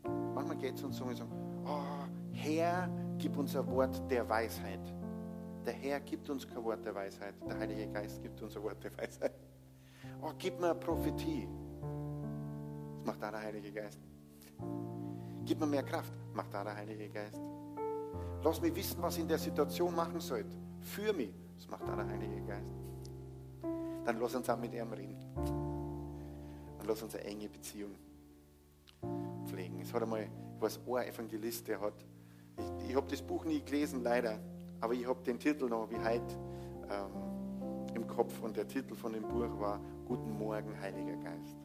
[0.04, 1.32] Manchmal geht es uns so und sagen,
[1.66, 4.94] oh, Herr, gib uns ein Wort der Weisheit.
[5.66, 7.36] Der Herr gibt uns kein Wort der Weisheit.
[7.48, 9.34] Der Heilige Geist gibt uns ein Wort der Weisheit.
[10.22, 11.48] Oh, gib mir eine Prophetie.
[12.98, 14.00] Das macht auch der Heilige Geist.
[15.46, 16.14] Gib mir mehr Kraft.
[16.34, 17.42] Macht auch der Heilige Geist.
[18.44, 20.56] Lass mich wissen, was ich in der Situation machen sollte.
[20.80, 21.34] Für mich.
[21.56, 22.74] Das macht auch der Heilige Geist.
[24.06, 25.18] Dann lass uns auch mit ihm reden.
[25.36, 27.96] Dann lass uns eine enge Beziehung
[29.46, 29.80] pflegen.
[29.82, 31.94] Es hat einmal, ich weiß, ein Evangelist, der hat,
[32.58, 34.40] ich, ich habe das Buch nie gelesen, leider,
[34.80, 36.36] aber ich habe den Titel noch wie heute
[36.90, 41.61] ähm, im Kopf und der Titel von dem Buch war Guten Morgen, Heiliger Geist.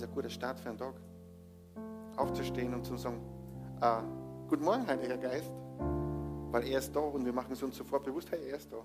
[0.00, 0.94] Ist ein guter Start für einen Tag.
[2.16, 3.20] Aufzustehen und zu sagen,
[3.80, 4.02] ah,
[4.48, 5.52] Guten Morgen, Heiliger Geist,
[6.50, 8.84] weil er ist da und wir machen es uns sofort bewusst, hey, er ist da.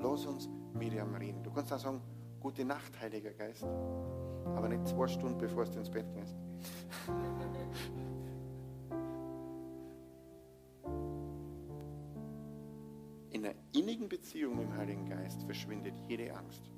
[0.00, 1.42] Lass uns mit reden.
[1.42, 2.00] Du kannst auch sagen,
[2.40, 6.36] Gute Nacht, Heiliger Geist, aber nicht zwei Stunden, bevor du ins Bett gehst.
[13.30, 16.70] In einer innigen Beziehung mit dem Heiligen Geist verschwindet jede Angst.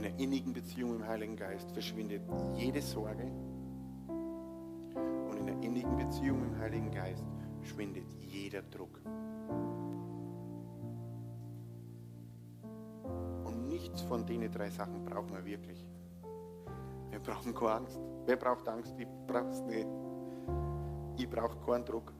[0.00, 2.22] In einer innigen Beziehung dem Heiligen Geist verschwindet
[2.56, 3.30] jede Sorge.
[4.08, 7.26] Und in einer innigen Beziehung dem Heiligen Geist
[7.58, 8.98] verschwindet jeder Druck.
[13.44, 15.86] Und nichts von den drei Sachen brauchen wir wirklich.
[17.10, 18.00] Wir brauchen keine Angst.
[18.24, 18.94] Wer braucht Angst?
[18.96, 19.88] Ich brauche es nicht.
[21.18, 22.10] Ich brauche keinen Druck.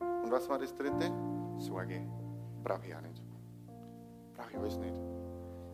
[0.00, 1.12] Und was war das dritte?
[1.58, 2.04] Sorge.
[2.64, 3.22] Brauche ich auch nicht.
[4.34, 4.96] Brauche ich alles nicht.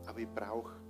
[0.07, 0.82] Aber ich brauche,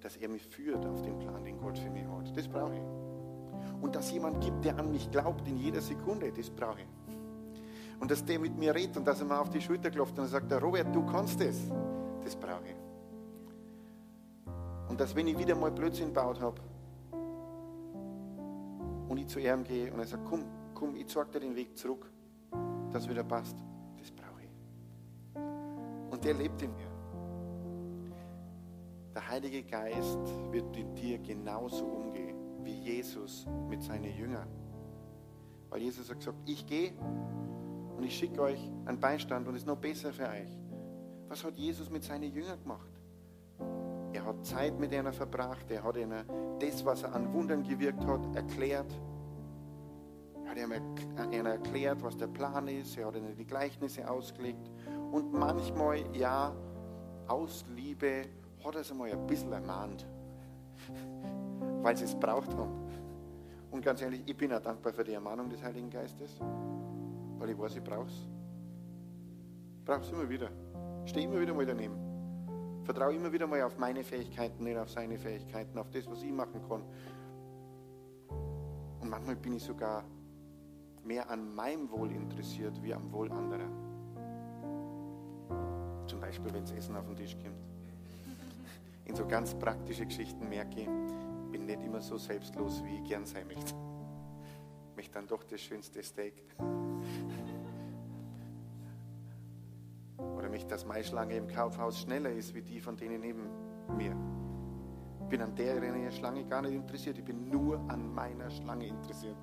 [0.00, 2.36] dass er mich führt auf den Plan, den Gott für mich hat.
[2.36, 3.82] Das brauche ich.
[3.82, 8.00] Und dass jemand gibt, der an mich glaubt in jeder Sekunde, das brauche ich.
[8.00, 10.26] Und dass der mit mir redet und dass er mir auf die Schulter klopft und
[10.26, 11.68] sagt, Robert, du kannst es.
[12.22, 12.76] Das brauche ich.
[14.88, 16.60] Und dass wenn ich wieder mal Blödsinn gebaut habe
[19.08, 20.44] und ich zu ihm gehe und er sagt, komm,
[20.74, 22.10] komm, ich zeig dir den Weg zurück,
[22.92, 23.56] dass wieder passt,
[23.98, 26.10] das brauche ich.
[26.10, 26.87] Und der lebt in mir.
[29.18, 30.20] Der Heilige Geist
[30.52, 34.46] wird mit dir genauso umgehen wie Jesus mit seinen Jüngern.
[35.70, 36.92] Weil Jesus hat gesagt, ich gehe
[37.96, 40.56] und ich schicke euch einen Beistand und es ist noch besser für euch.
[41.26, 42.92] Was hat Jesus mit seinen Jüngern gemacht?
[44.12, 46.24] Er hat Zeit mit ihnen verbracht, er hat ihnen
[46.60, 48.94] das, was er an Wundern gewirkt hat, erklärt.
[50.44, 54.70] Er hat ihnen erklärt, was der Plan ist, er hat ihnen die Gleichnisse ausgelegt.
[55.10, 56.54] Und manchmal, ja,
[57.26, 58.26] aus Liebe
[58.64, 60.06] hat er es einmal ein bisschen ermahnt,
[61.82, 62.88] weil sie es braucht haben.
[63.70, 66.40] Und ganz ehrlich, ich bin auch dankbar für die Ermahnung des Heiligen Geistes,
[67.38, 68.28] weil ich weiß, ich brauche es.
[69.78, 70.50] Ich brauche es immer wieder.
[71.04, 71.96] Stehe immer wieder mal daneben.
[72.84, 76.32] Vertraue immer wieder mal auf meine Fähigkeiten, nicht auf seine Fähigkeiten, auf das, was ich
[76.32, 76.82] machen kann.
[79.00, 80.04] Und manchmal bin ich sogar
[81.04, 83.68] mehr an meinem Wohl interessiert, wie am Wohl anderer.
[86.06, 87.77] Zum Beispiel, wenn das Essen auf den Tisch kommt.
[89.08, 90.88] In so ganz praktische Geschichten merke ich,
[91.50, 93.74] bin nicht immer so selbstlos, wie ich gern sein möchte.
[94.90, 96.34] Ich möchte dann doch das schönste Steak.
[100.18, 103.48] Oder möchte, dass meine Schlange im Kaufhaus schneller ist, wie die von denen neben
[103.96, 104.14] mir.
[105.22, 107.16] Ich bin an der Schlange gar nicht interessiert.
[107.18, 109.36] Ich bin nur an meiner Schlange interessiert.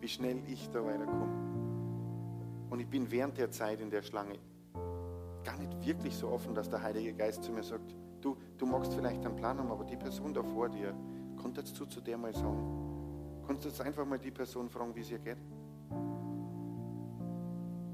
[0.00, 2.68] Wie schnell ich da weiterkomme.
[2.68, 4.38] Und ich bin während der Zeit in der Schlange
[5.44, 7.94] gar nicht wirklich so offen, dass der Heilige Geist zu mir sagt,
[8.58, 10.94] du, magst vielleicht einen Plan haben, aber die Person da vor dir,
[11.36, 12.88] konntest du zu der mal sagen?
[13.46, 15.38] Kannst du jetzt einfach mal die Person fragen, wie es ihr geht?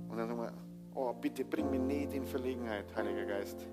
[0.09, 0.53] Und dann sagen wir,
[0.95, 3.67] oh, bitte bring mich nicht in Verlegenheit, Heiliger Geist.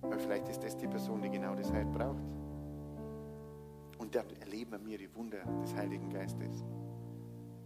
[0.00, 2.22] Weil vielleicht ist das die Person, die genau das heute braucht.
[3.98, 6.64] Und dann erleben wir die Wunder des Heiligen Geistes.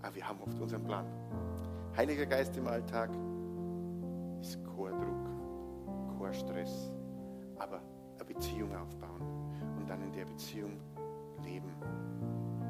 [0.03, 1.07] Aber wir haben oft unseren Plan.
[1.97, 3.11] Heiliger Geist im Alltag
[6.27, 6.91] Kein Stress,
[7.57, 7.81] aber
[8.17, 9.23] eine Beziehung aufbauen
[9.79, 10.73] und dann in der Beziehung
[11.45, 11.71] leben.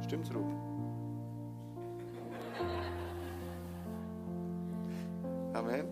[0.03, 0.59] Stimmt's, Ruben?
[5.55, 5.87] Amen.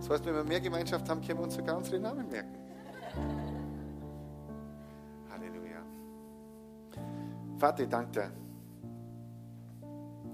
[0.00, 2.58] Das heißt, wenn wir mehr Gemeinschaft haben, können wir uns sogar unsere Namen merken.
[5.30, 5.82] Halleluja.
[7.56, 8.32] Vater, danke dir,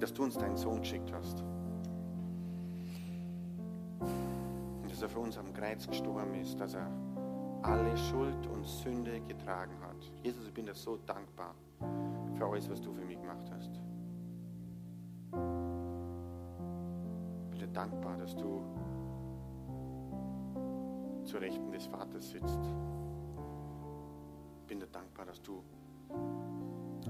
[0.01, 1.45] dass du uns deinen Sohn geschickt hast.
[4.97, 6.91] Dass er für uns am Kreuz gestorben ist, dass er
[7.61, 10.11] alle Schuld und Sünde getragen hat.
[10.23, 11.55] Jesus, ich bin dir so dankbar
[12.35, 13.79] für alles, was du für mich gemacht hast.
[17.43, 18.63] Ich bin dir dankbar, dass du
[21.25, 22.61] zur Rechten des Vaters sitzt.
[24.63, 25.63] Ich bin dir dankbar, dass du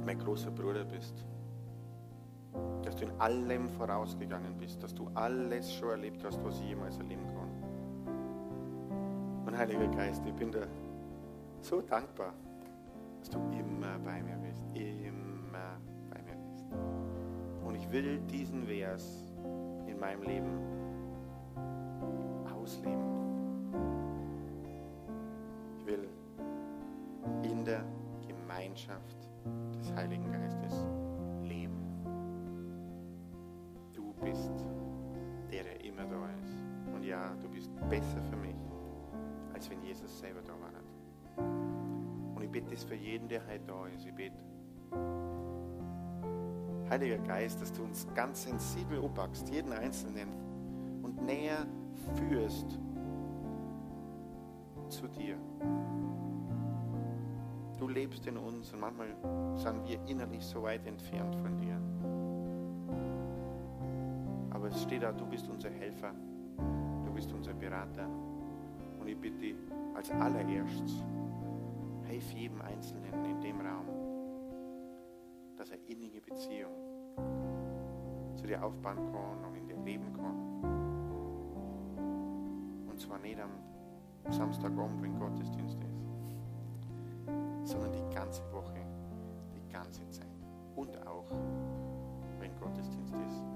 [0.04, 1.24] mein großer Bruder bist.
[2.82, 6.98] Dass du in allem vorausgegangen bist, dass du alles schon erlebt hast, was ich jemals
[6.98, 7.55] erleben kann.
[9.56, 10.68] Heiliger Geist, ich bin dir
[11.62, 12.34] so dankbar,
[13.20, 14.66] dass du immer bei mir bist.
[14.74, 15.80] Immer
[16.10, 16.66] bei mir bist.
[17.64, 19.32] Und ich will diesen Vers
[19.86, 20.60] in meinem Leben
[22.54, 23.72] ausleben.
[25.78, 26.06] Ich will
[27.42, 27.82] in der
[28.28, 29.05] Gemeinschaft
[39.96, 41.46] Jesus selber da war.
[42.34, 44.04] Und ich bete das für jeden, der heute da ist.
[44.04, 44.36] Ich bete,
[46.90, 50.28] Heiliger Geist, dass du uns ganz sensibel umpackst, jeden Einzelnen,
[51.02, 51.66] und näher
[52.14, 52.78] führst
[54.88, 55.36] zu dir.
[57.78, 59.08] Du lebst in uns und manchmal
[59.56, 61.80] sind wir innerlich so weit entfernt von dir.
[64.50, 66.12] Aber es steht da, du bist unser Helfer,
[67.04, 68.08] du bist unser Berater.
[69.00, 69.54] Und ich bitte dich
[69.96, 71.02] als allererstes,
[72.04, 73.86] hilf jedem Einzelnen in dem Raum,
[75.56, 76.74] dass er innige Beziehung
[78.34, 80.36] zu dir aufbauen kann und in dir leben kann.
[82.90, 83.52] Und zwar nicht am
[84.30, 86.04] Samstagabend, wenn Gottesdienst ist,
[87.64, 88.84] sondern die ganze Woche,
[89.54, 90.26] die ganze Zeit
[90.76, 91.30] und auch,
[92.38, 93.55] wenn Gottesdienst ist.